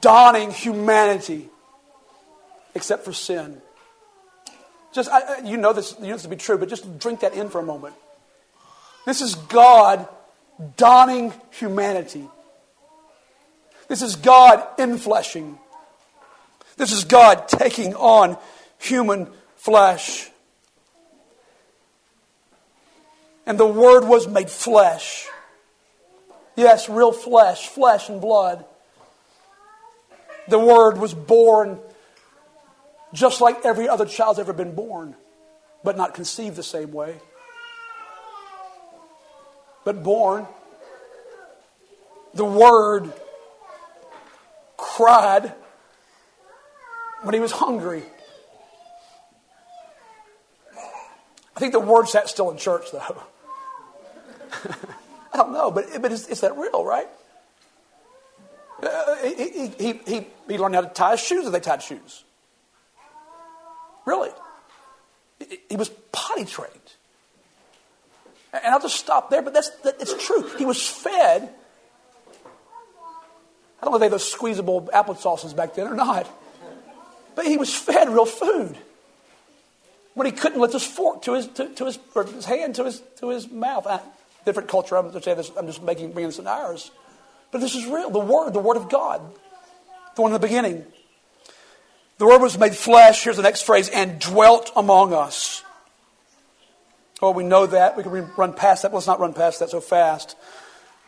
[0.00, 1.48] donning humanity,
[2.74, 3.60] except for sin.
[4.92, 7.34] Just, I, you know this, you know this to be true, but just drink that
[7.34, 7.94] in for a moment.
[9.04, 10.08] This is God
[10.76, 12.28] donning humanity.
[13.88, 15.58] This is God infleshing.
[16.76, 18.36] This is God taking on
[18.78, 20.30] human flesh.
[23.46, 25.26] And the Word was made flesh.
[26.58, 28.66] Yes, real flesh, flesh and blood.
[30.48, 31.78] The Word was born
[33.14, 35.16] just like every other child's ever been born,
[35.82, 37.16] but not conceived the same way
[39.88, 40.46] but born.
[42.34, 43.10] The Word
[44.76, 45.54] cried
[47.22, 48.02] when he was hungry.
[51.56, 53.22] I think the Word sat still in church, though.
[55.38, 57.06] I don't know, but, but is, that real, right?
[58.82, 62.24] Uh, he, he, he, he learned how to tie his shoes, and they tied shoes.
[64.04, 64.30] Really.
[65.68, 66.72] He was potty trained.
[68.52, 70.42] And I'll just stop there, but that's, that, it's true.
[70.58, 71.42] He was fed.
[73.80, 76.26] I don't know if they had those squeezable apple sauces back then or not.
[77.36, 78.76] But he was fed real food.
[80.14, 81.98] When he couldn't lift his fork to his, to, to his,
[82.34, 83.86] his hand to his, to his mouth.
[83.86, 84.00] Uh,
[84.44, 86.90] different culture, I'm, this, I'm just making, bringing this into ours.
[87.50, 88.10] But this is real.
[88.10, 89.20] The Word, the Word of God.
[90.16, 90.84] The one in the beginning.
[92.18, 93.24] The Word was made flesh.
[93.24, 95.62] Here's the next phrase and dwelt among us.
[97.20, 97.96] Oh, we know that.
[97.96, 98.92] We can run past that.
[98.92, 100.36] Let's not run past that so fast.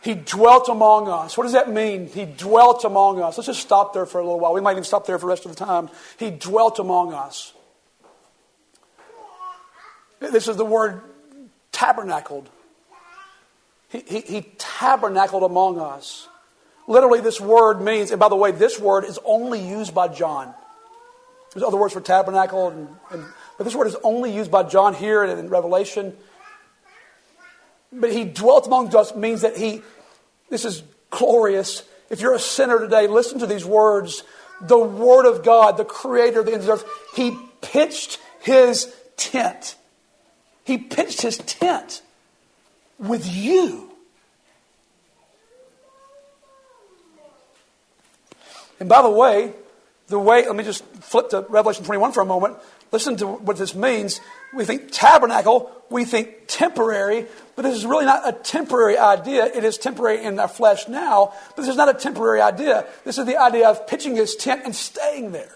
[0.01, 1.37] He dwelt among us.
[1.37, 2.07] What does that mean?
[2.07, 3.37] He dwelt among us.
[3.37, 4.53] Let's just stop there for a little while.
[4.53, 5.89] We might even stop there for the rest of the time.
[6.17, 7.53] He dwelt among us.
[10.19, 11.01] This is the word
[11.71, 12.49] tabernacled.
[13.91, 16.29] He, he, tabernacled among us.
[16.87, 20.53] Literally, this word means, and by the way, this word is only used by John.
[21.53, 23.25] There's other words for tabernacle and, and
[23.57, 26.15] but this word is only used by John here and in Revelation.
[27.91, 29.81] But he dwelt among us means that he,
[30.49, 31.83] this is glorious.
[32.09, 34.23] If you're a sinner today, listen to these words.
[34.61, 38.91] The Word of God, the Creator of the ends of the earth, he pitched his
[39.17, 39.75] tent.
[40.63, 42.01] He pitched his tent
[43.01, 43.89] with you.
[48.79, 49.53] And by the way,
[50.07, 52.57] the way, let me just flip to Revelation 21 for a moment.
[52.91, 54.19] Listen to what this means.
[54.53, 59.45] We think tabernacle, we think temporary, but this is really not a temporary idea.
[59.45, 62.85] It is temporary in our flesh now, but this is not a temporary idea.
[63.05, 65.55] This is the idea of pitching his tent and staying there.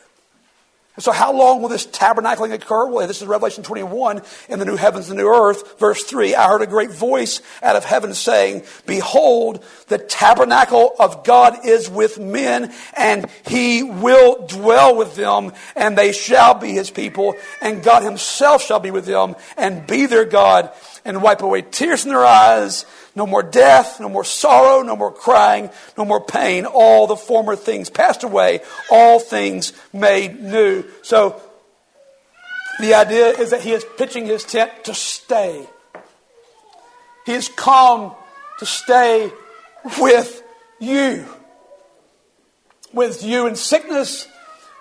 [0.97, 2.87] So, how long will this tabernacling occur?
[2.87, 5.77] Well, this is Revelation 21 in the new heavens and new earth.
[5.77, 11.25] Verse 3 I heard a great voice out of heaven saying, Behold, the tabernacle of
[11.25, 16.91] God is with men, and he will dwell with them, and they shall be his
[16.91, 20.71] people, and God himself shall be with them, and be their God,
[21.03, 22.85] and wipe away tears from their eyes
[23.15, 26.65] no more death, no more sorrow, no more crying, no more pain.
[26.65, 28.59] All the former things passed away,
[28.91, 30.83] all things made new.
[31.01, 31.41] So
[32.79, 35.65] the idea is that he is pitching his tent to stay.
[37.25, 38.13] He has come
[38.59, 39.31] to stay
[39.99, 40.43] with
[40.79, 41.25] you.
[42.93, 44.27] With you in sickness,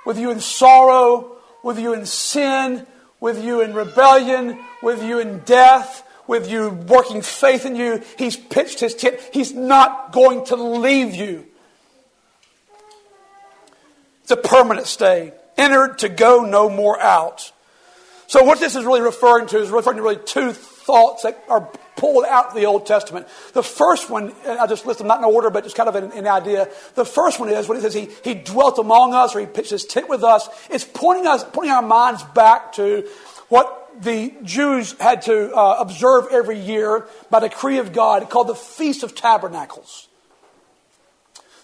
[0.05, 2.87] with you in sorrow, with you in sin,
[3.21, 8.03] with you in rebellion, with you in death, with you working faith in you.
[8.19, 9.21] He's pitched his tent.
[9.33, 11.47] He's not going to leave you.
[14.23, 15.33] It's a permanent stay.
[15.57, 17.53] Entered to go no more out.
[18.27, 21.69] So what this is really referring to is referring to really two thoughts that are
[21.97, 23.29] pulled out of the Old Testament.
[23.53, 26.13] The first one, I'll just list them not in order, but just kind of an,
[26.13, 26.69] an idea.
[26.95, 29.71] The first one is when it says he, he dwelt among us or he pitched
[29.71, 30.49] his tent with us.
[30.71, 33.09] It's pointing us, pointing our minds back to
[33.49, 38.55] what the Jews had to uh, observe every year by decree of God called the
[38.55, 40.09] Feast of Tabernacles.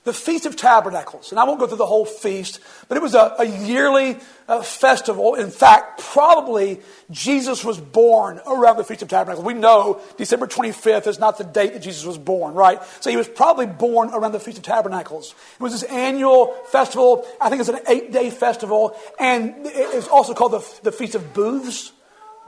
[0.05, 1.31] The Feast of Tabernacles.
[1.31, 4.17] And I won't go through the whole feast, but it was a, a yearly
[4.49, 5.35] uh, festival.
[5.35, 9.45] In fact, probably Jesus was born around the Feast of Tabernacles.
[9.45, 12.83] We know December 25th is not the date that Jesus was born, right?
[13.01, 15.35] So he was probably born around the Feast of Tabernacles.
[15.57, 17.27] It was this annual festival.
[17.39, 18.97] I think it's an eight day festival.
[19.19, 21.93] And it's also called the, the Feast of Booths.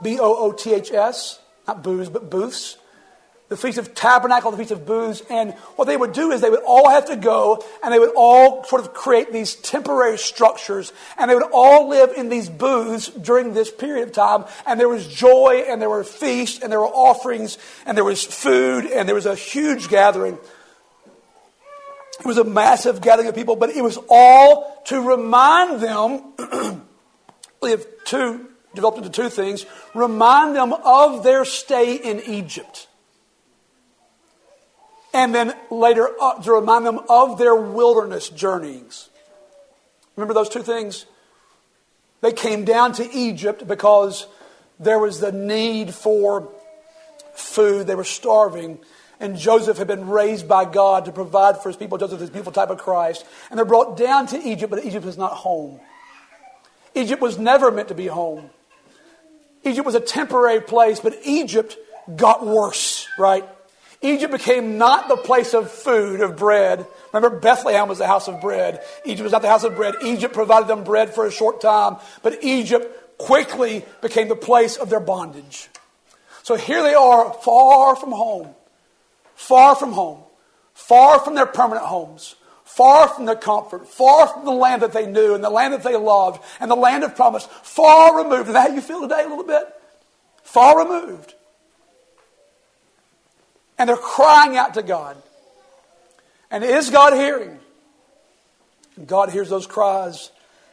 [0.01, 2.77] B O O T H S, not booths, but booths.
[3.49, 5.21] The Feast of Tabernacle, the Feast of Booths.
[5.29, 8.13] And what they would do is they would all have to go and they would
[8.15, 13.09] all sort of create these temporary structures and they would all live in these booths
[13.09, 14.45] during this period of time.
[14.65, 18.23] And there was joy and there were feasts and there were offerings and there was
[18.23, 20.39] food and there was a huge gathering.
[22.19, 26.33] It was a massive gathering of people, but it was all to remind them
[27.61, 32.87] of two developed into two things remind them of their stay in Egypt.
[35.13, 39.09] And then later uh, to remind them of their wilderness journeyings.
[40.15, 41.05] Remember those two things?
[42.21, 44.27] They came down to Egypt because
[44.79, 46.49] there was the need for
[47.35, 47.85] food.
[47.85, 48.79] They were starving.
[49.19, 51.97] And Joseph had been raised by God to provide for his people.
[51.97, 53.25] Joseph is a beautiful type of Christ.
[53.49, 55.79] And they're brought down to Egypt, but Egypt is not home.
[56.95, 58.49] Egypt was never meant to be home.
[59.63, 61.77] Egypt was a temporary place, but Egypt
[62.15, 63.47] got worse, right?
[64.01, 66.85] Egypt became not the place of food, of bread.
[67.13, 68.83] Remember, Bethlehem was the house of bread.
[69.05, 69.95] Egypt was not the house of bread.
[70.03, 74.89] Egypt provided them bread for a short time, but Egypt quickly became the place of
[74.89, 75.69] their bondage.
[76.43, 78.49] So here they are, far from home,
[79.35, 80.19] far from home,
[80.73, 82.35] far from their permanent homes,
[82.75, 85.83] far from their comfort, far from the land that they knew and the land that
[85.83, 88.47] they loved and the land of promise, far removed.
[88.47, 89.63] Is that how you feel today a little bit?
[90.41, 91.35] Far removed.
[93.77, 95.17] And they're crying out to God.
[96.49, 97.59] And is God hearing?
[98.95, 100.31] And God hears those cries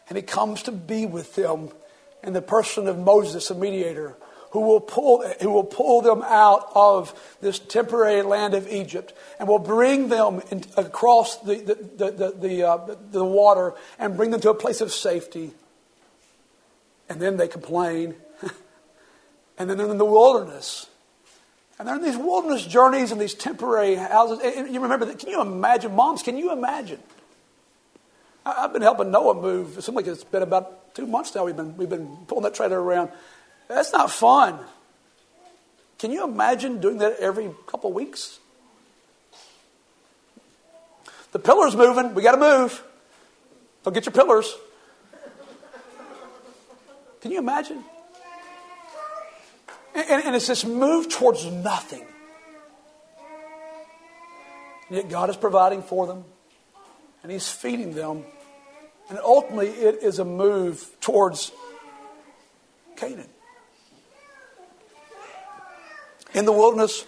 [0.09, 1.69] and He comes to be with them
[2.23, 4.17] in the person of Moses, a mediator
[4.51, 9.49] who will pull, who will pull them out of this temporary land of Egypt and
[9.49, 14.41] will bring them in, across the, the, the, the, uh, the water and bring them
[14.41, 15.53] to a place of safety.
[17.09, 18.15] And then they complain.
[19.59, 20.87] and then they're in the wilderness.
[21.79, 24.41] And they're in these wilderness journeys and these temporary houses.
[24.43, 25.19] And you remember that?
[25.19, 25.95] Can you imagine?
[25.95, 27.01] Moms, can you imagine?
[28.45, 29.79] I've been helping Noah move.
[29.79, 32.55] It seems like it's been about two months now we've been, we've been pulling that
[32.55, 33.11] trailer around.
[33.71, 34.59] That's not fun.
[36.01, 38.41] Can you imagine doing that every couple weeks?
[41.31, 42.15] The pillar's moving.
[42.15, 42.83] We got to move.
[43.85, 44.53] Go get your pillars.
[47.21, 47.85] Can you imagine?
[49.95, 52.05] And, and, and, it's this move towards nothing.
[54.91, 56.25] Yet God is providing for them,
[57.23, 58.25] and He's feeding them.
[59.09, 61.53] And ultimately, it is a move towards
[62.97, 63.29] Canaan
[66.35, 67.05] in the wilderness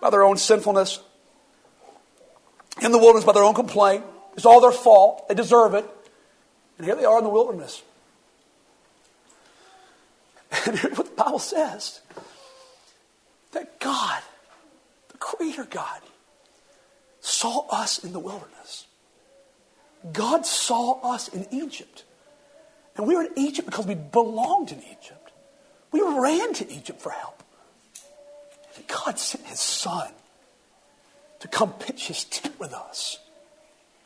[0.00, 1.00] by their own sinfulness,
[2.82, 4.04] in the wilderness by their own complaint.
[4.36, 5.28] It's all their fault.
[5.28, 5.88] They deserve it.
[6.76, 7.82] And here they are in the wilderness.
[10.66, 12.00] And here's what the Bible says
[13.52, 14.22] that God,
[15.10, 16.00] the Creator God,
[17.20, 18.86] saw us in the wilderness.
[20.12, 22.04] God saw us in Egypt.
[22.96, 25.32] And we were in Egypt because we belonged in Egypt.
[25.90, 27.43] We ran to Egypt for help.
[28.82, 30.10] God sent his son
[31.40, 33.18] to come pitch his tent with us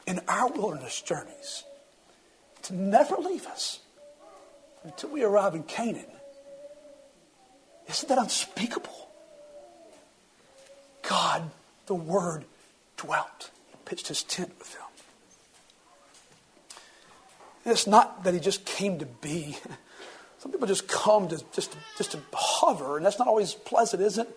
[0.06, 1.64] in our wilderness journeys,
[2.62, 3.80] to never leave us
[4.84, 6.06] until we arrive in Canaan.
[7.88, 9.08] Isn't that unspeakable?
[11.02, 11.50] God,
[11.86, 12.44] the Word,
[12.96, 13.50] dwelt.
[13.70, 14.82] He pitched his tent with them.
[17.64, 19.56] And it's not that he just came to be.
[20.38, 24.18] Some people just come to just, just to hover, and that's not always pleasant, is
[24.18, 24.28] it?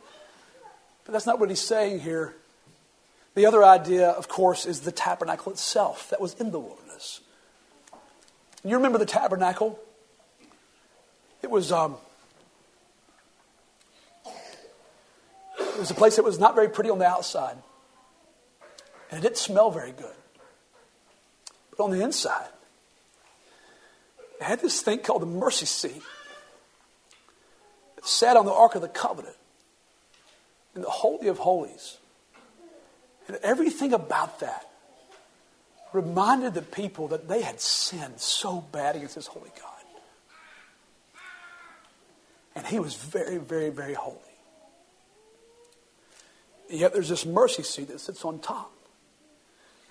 [1.12, 2.34] But that's not what he's saying here.
[3.36, 7.20] The other idea, of course, is the tabernacle itself that was in the wilderness.
[8.64, 9.78] You remember the tabernacle?
[11.42, 11.98] It was, um,
[14.26, 17.58] it was a place that was not very pretty on the outside.
[19.10, 20.16] And it didn't smell very good.
[21.72, 22.48] But on the inside,
[24.40, 26.04] it had this thing called the mercy seat.
[27.98, 29.36] It sat on the Ark of the Covenant
[30.76, 31.98] in the Holy of Holies.
[33.28, 34.70] And everything about that
[35.94, 39.68] reminded the people that they had sinned so bad against this holy God.
[42.56, 44.18] And he was very, very, very holy.
[46.70, 48.72] And yet there's this mercy seat that sits on top.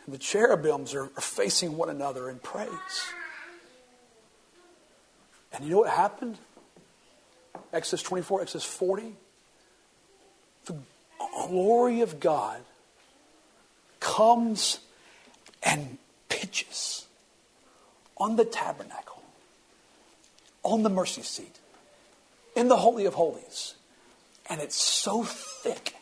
[0.04, 2.70] And the cherubims are, are facing one another in praise.
[5.52, 6.38] And you know what happened?
[7.72, 9.14] Exodus 24, Exodus 40.
[10.66, 10.76] The
[11.48, 12.60] glory of God
[14.00, 14.80] comes
[15.62, 15.98] and
[16.28, 17.06] pitches
[18.16, 19.22] on the tabernacle,
[20.62, 21.58] on the mercy seat,
[22.56, 23.74] in the Holy of Holies.
[24.48, 25.94] And it's so thick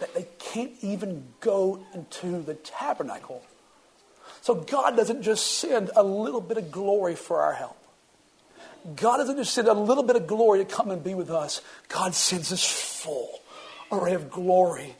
[0.00, 3.44] that they can't even go into the tabernacle.
[4.40, 7.76] So God doesn't just send a little bit of glory for our help.
[8.96, 11.60] God doesn't just send a little bit of glory to come and be with us.
[11.88, 13.41] God sends us full
[13.92, 14.96] array of glory.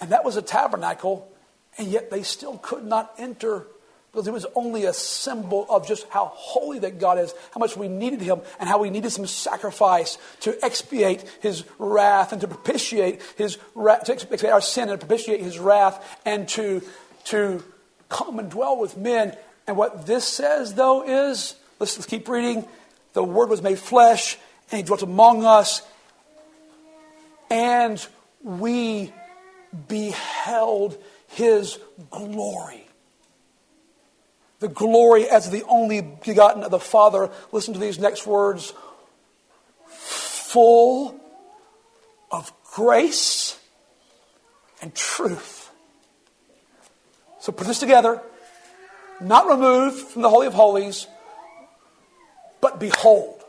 [0.00, 1.30] And that was a tabernacle,
[1.76, 3.66] and yet they still could not enter
[4.16, 7.76] because it was only a symbol of just how holy that God is, how much
[7.76, 12.48] we needed Him, and how we needed some sacrifice to expiate His wrath and to
[12.48, 16.82] propitiate His wrath, to expiate our sin and propitiate His wrath, and to
[17.24, 17.62] to
[18.08, 19.36] come and dwell with men.
[19.66, 22.66] And what this says, though, is let's, let's keep reading.
[23.12, 24.38] The Word was made flesh,
[24.70, 25.82] and He dwelt among us,
[27.50, 28.04] and
[28.42, 29.12] we
[29.88, 30.96] beheld
[31.28, 31.78] His
[32.10, 32.86] glory
[34.58, 37.30] the glory as the only begotten of the Father.
[37.52, 38.72] Listen to these next words
[39.86, 41.20] full
[42.30, 43.58] of grace
[44.80, 45.70] and truth.
[47.40, 48.20] So put this together,
[49.20, 51.06] not removed from the Holy of Holies,
[52.60, 53.42] but behold,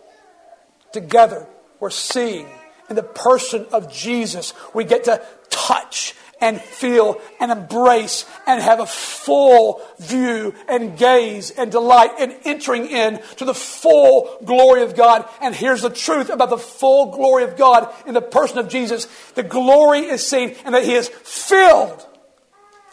[0.92, 1.48] together
[1.80, 2.48] we're seeing
[2.90, 8.80] in the person of Jesus, we get to touch and feel and embrace and have
[8.80, 14.96] a full view and gaze and delight in entering in to the full glory of
[14.96, 15.28] God.
[15.42, 19.06] And here's the truth about the full glory of God in the person of Jesus.
[19.34, 22.06] The glory is seen and that he is filled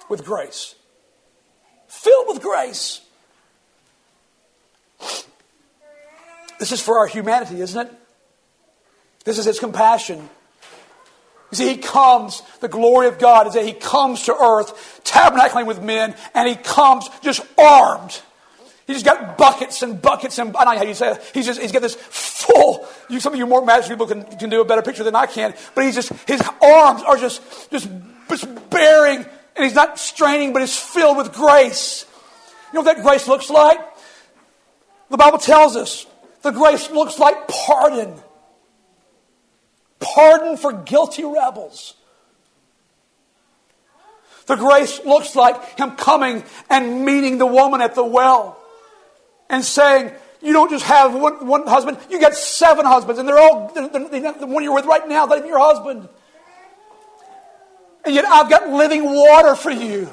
[0.08, 0.74] with grace.
[1.88, 3.00] Filled with grace.
[6.58, 7.92] This is for our humanity, isn't it?
[9.24, 10.28] This is his compassion.
[11.50, 15.66] You see, he comes, the glory of God is that he comes to earth, tabernacling
[15.66, 18.20] with men, and he comes just armed.
[18.86, 21.18] He's got buckets and buckets and I don't know how you say.
[21.32, 22.86] He's just he's got this full.
[23.08, 25.26] You, some of you more magic people can, can do a better picture than I
[25.26, 25.54] can.
[25.74, 27.88] But he's just his arms are just just
[28.28, 29.24] just bearing,
[29.56, 32.04] and he's not straining, but he's filled with grace.
[32.72, 33.78] You know what that grace looks like?
[35.08, 36.06] The Bible tells us
[36.42, 38.20] the grace looks like pardon
[40.00, 41.94] pardon for guilty rebels.
[44.46, 48.58] The grace looks like him coming and meeting the woman at the well
[49.48, 53.38] and saying, You don't just have one, one husband, you get seven husbands, and they're
[53.38, 56.08] all they're, they're, the one you're with right now, even your husband.
[58.04, 60.10] And yet I've got living water for you.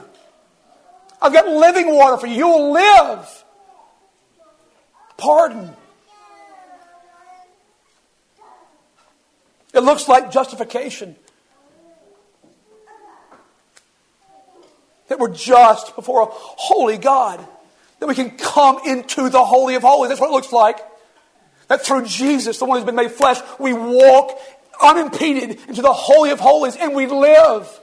[1.21, 2.35] I've got living water for you.
[2.35, 3.43] You will live.
[5.17, 5.75] Pardon.
[9.73, 11.15] It looks like justification.
[15.07, 17.45] That we're just before a holy God.
[17.99, 20.09] That we can come into the Holy of Holies.
[20.09, 20.79] That's what it looks like.
[21.67, 24.37] That through Jesus, the one who's been made flesh, we walk
[24.81, 27.79] unimpeded into the Holy of Holies and we live.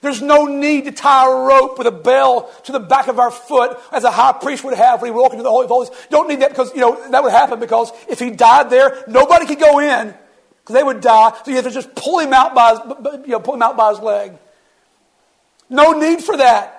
[0.00, 3.30] There's no need to tie a rope with a bell to the back of our
[3.30, 5.90] foot as a high priest would have when he walked into the Holy of Holies.
[6.10, 9.46] Don't need that because, you know, that would happen because if he died there, nobody
[9.46, 10.14] could go in
[10.68, 11.32] because they would die.
[11.44, 12.80] So you have to just pull him out by his,
[13.26, 14.32] you know, pull him out by his leg.
[15.70, 16.74] No need for that.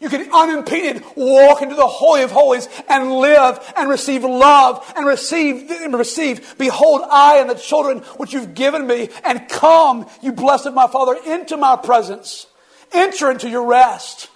[0.00, 5.06] You can unimpeded walk into the Holy of Holies and live and receive love and
[5.06, 10.32] receive, and receive, behold, I and the children which you've given me, and come, you
[10.32, 12.46] blessed my Father, into my presence.
[12.92, 14.30] Enter into your rest.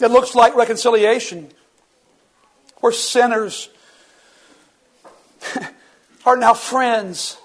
[0.00, 1.52] It looks like reconciliation,
[2.80, 3.70] where sinners
[6.26, 7.36] are now friends.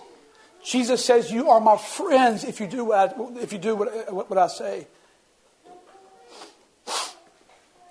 [0.64, 4.30] Jesus says, You are my friends if you do what I, if you do what,
[4.30, 4.88] what I say.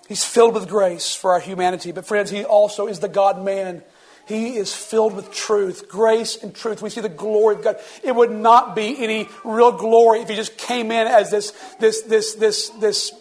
[0.07, 1.91] He's filled with grace for our humanity.
[1.91, 3.83] But, friends, He also is the God man.
[4.25, 6.81] He is filled with truth, grace and truth.
[6.81, 7.79] We see the glory of God.
[8.03, 12.01] It would not be any real glory if He just came in as this, this,
[12.03, 13.11] this, this, this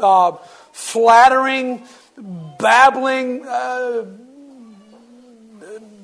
[0.00, 0.32] uh,
[0.72, 1.82] flattering,
[2.16, 4.04] babbling, uh,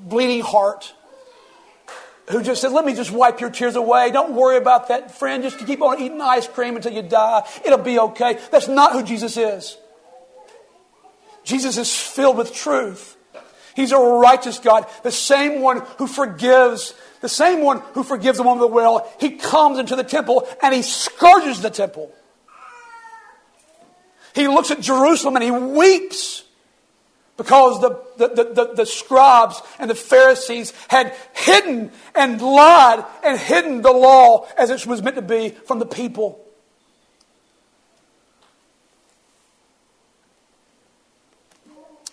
[0.05, 0.95] bleeding heart
[2.31, 4.11] who just said, Let me just wipe your tears away.
[4.11, 5.43] Don't worry about that, friend.
[5.43, 7.47] Just keep on eating ice cream until you die.
[7.65, 8.39] It'll be okay.
[8.51, 9.77] That's not who Jesus is.
[11.45, 13.17] Jesus is filled with truth.
[13.77, 18.45] He's a righteous God, the same one who forgives, the same one who forgives the
[18.45, 19.13] woman of the well.
[19.19, 22.13] He comes into the temple and he scourges the temple.
[24.35, 26.44] He looks at Jerusalem and he weeps
[27.37, 33.83] because the, the, the, the, scribes and the Pharisees had hidden and lied and hidden
[33.83, 36.41] the law as it was meant to be from the people.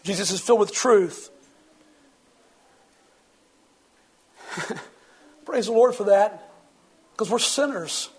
[0.04, 1.30] Jesus is filled with truth.
[5.46, 6.52] Praise the Lord for that,
[7.12, 8.10] because we're sinners.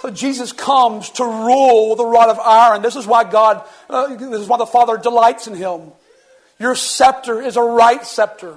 [0.00, 2.80] So Jesus comes to rule with a rod of iron.
[2.80, 5.92] This is why God, uh, this is why the Father delights in him.
[6.58, 8.56] Your scepter is a right scepter.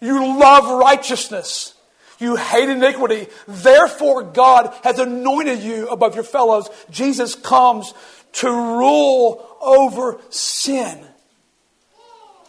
[0.00, 1.74] You love righteousness.
[2.18, 3.26] You hate iniquity.
[3.48, 6.68] Therefore, God has anointed you above your fellows.
[6.90, 7.94] Jesus comes
[8.34, 10.98] to rule over sin.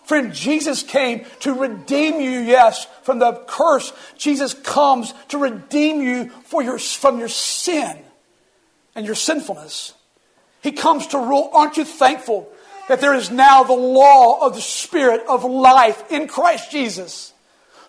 [0.06, 3.92] Friend, Jesus came to redeem you, yes, from the curse.
[4.18, 7.98] Jesus comes to redeem you for your, from your sin
[8.94, 9.94] and your sinfulness.
[10.62, 11.50] He comes to rule.
[11.54, 12.48] Aren't you thankful
[12.88, 17.34] that there is now the law of the Spirit of life in Christ Jesus,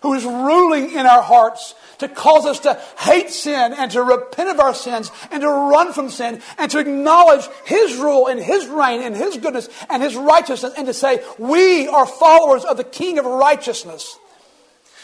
[0.01, 4.49] who is ruling in our hearts to cause us to hate sin and to repent
[4.49, 8.67] of our sins and to run from sin and to acknowledge His rule and His
[8.67, 12.83] reign and His goodness and His righteousness and to say, we are followers of the
[12.83, 14.17] King of righteousness.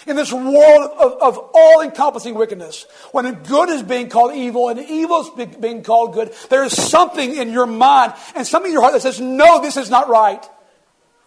[0.06, 4.78] In this world of, of all encompassing wickedness, when good is being called evil and
[4.80, 8.82] evil is being called good, there is something in your mind and something in your
[8.82, 10.44] heart that says, no, this is not right.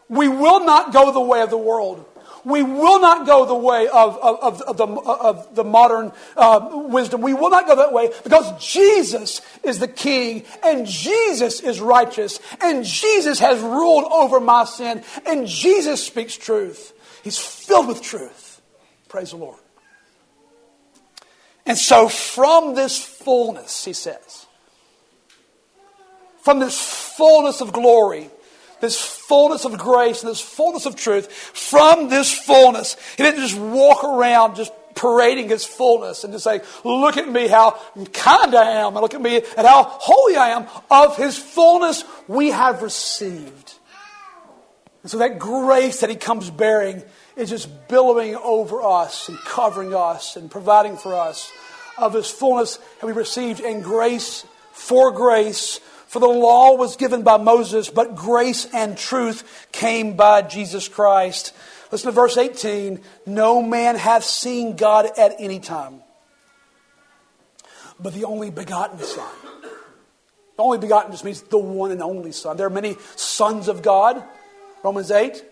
[0.09, 2.05] We will not go the way of the world.
[2.47, 7.21] We will not go the way of, of, of, the, of the modern uh, wisdom.
[7.21, 12.39] We will not go that way because Jesus is the King and Jesus is righteous
[12.61, 16.93] and Jesus has ruled over my sin and Jesus speaks truth.
[17.25, 18.63] He's filled with truth.
[19.09, 19.59] Praise the Lord.
[21.67, 24.47] And so, from this fullness, he says,
[26.43, 26.79] from this
[27.17, 28.31] fullness of glory,
[28.81, 33.59] this fullness of grace and this fullness of truth, from this fullness, he didn't just
[33.59, 37.79] walk around just parading his fullness and just say, look at me how
[38.13, 40.67] kind I am, and look at me and how holy I am.
[40.91, 43.75] Of his fullness we have received.
[45.03, 47.03] And so that grace that he comes bearing
[47.37, 51.53] is just billowing over us and covering us and providing for us.
[51.99, 57.23] Of his fullness have we received in grace for grace for the law was given
[57.23, 61.53] by Moses, but grace and truth came by Jesus Christ.
[61.91, 63.01] Listen to verse 18.
[63.27, 66.03] No man hath seen God at any time,
[67.99, 69.29] but the only begotten Son.
[70.57, 72.57] The only begotten just means the one and only Son.
[72.57, 74.23] There are many sons of God,
[74.83, 75.45] Romans 8,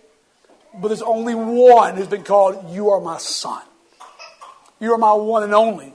[0.81, 3.63] but there's only one who's been called, You are my Son.
[4.81, 5.95] You are my one and only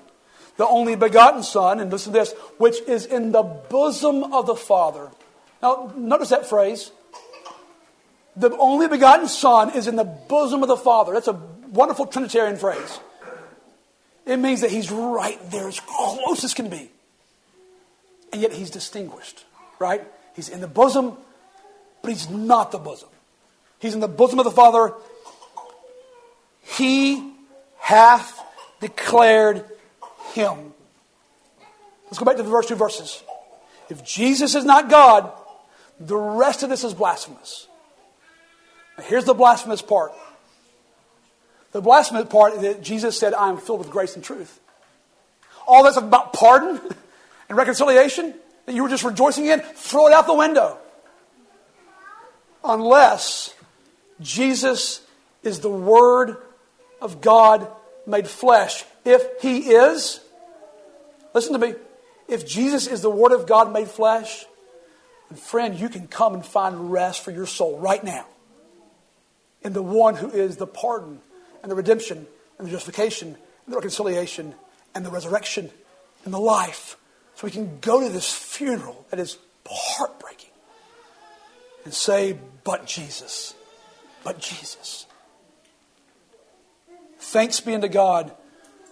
[0.60, 4.56] the only begotten Son, and listen to this, which is in the bosom of the
[4.56, 5.10] Father.
[5.62, 6.92] Now, notice that phrase.
[8.36, 11.14] The only begotten Son is in the bosom of the Father.
[11.14, 11.42] That's a
[11.72, 13.00] wonderful Trinitarian phrase.
[14.26, 16.92] It means that He's right there, as close as can be.
[18.34, 19.46] And yet He's distinguished,
[19.80, 20.06] right?
[20.36, 21.16] He's in the bosom,
[22.02, 23.08] but He's not the bosom.
[23.80, 24.94] He's in the bosom of the Father.
[26.64, 27.32] He
[27.78, 28.38] hath
[28.82, 29.64] declared
[30.30, 30.74] him.
[32.06, 33.24] Let's go back to the first two verses.
[33.90, 35.32] If Jesus is not God,
[36.00, 37.68] the rest of this is blasphemous.
[38.98, 40.12] Now here's the blasphemous part.
[41.72, 44.60] The blasphemous part is that Jesus said, I am filled with grace and truth.
[45.68, 46.80] All that's about pardon
[47.50, 48.34] and reconciliation
[48.66, 50.78] that you were just rejoicing in, throw it out the window.
[52.64, 53.54] Unless
[54.20, 55.02] Jesus
[55.44, 56.38] is the Word
[57.02, 57.68] of God
[58.10, 58.84] made flesh.
[59.06, 60.20] If He is,
[61.34, 61.76] listen to me,
[62.28, 64.46] if Jesus is the Word of God made flesh,
[65.30, 68.26] and friend, you can come and find rest for your soul right now
[69.62, 71.20] in the one who is the pardon
[71.62, 72.26] and the redemption
[72.58, 74.56] and the justification and the reconciliation
[74.96, 75.70] and the resurrection
[76.26, 76.98] and the life.
[77.36, 79.38] So we can go to this funeral that is
[79.68, 80.50] heartbreaking
[81.86, 83.54] and say, But Jesus,
[84.24, 85.06] but Jesus.
[87.30, 88.32] Thanks be unto God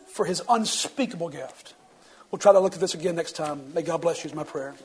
[0.09, 1.73] for his unspeakable gift.
[2.29, 3.73] We'll try to look at this again next time.
[3.73, 4.75] May God bless you, is my prayer.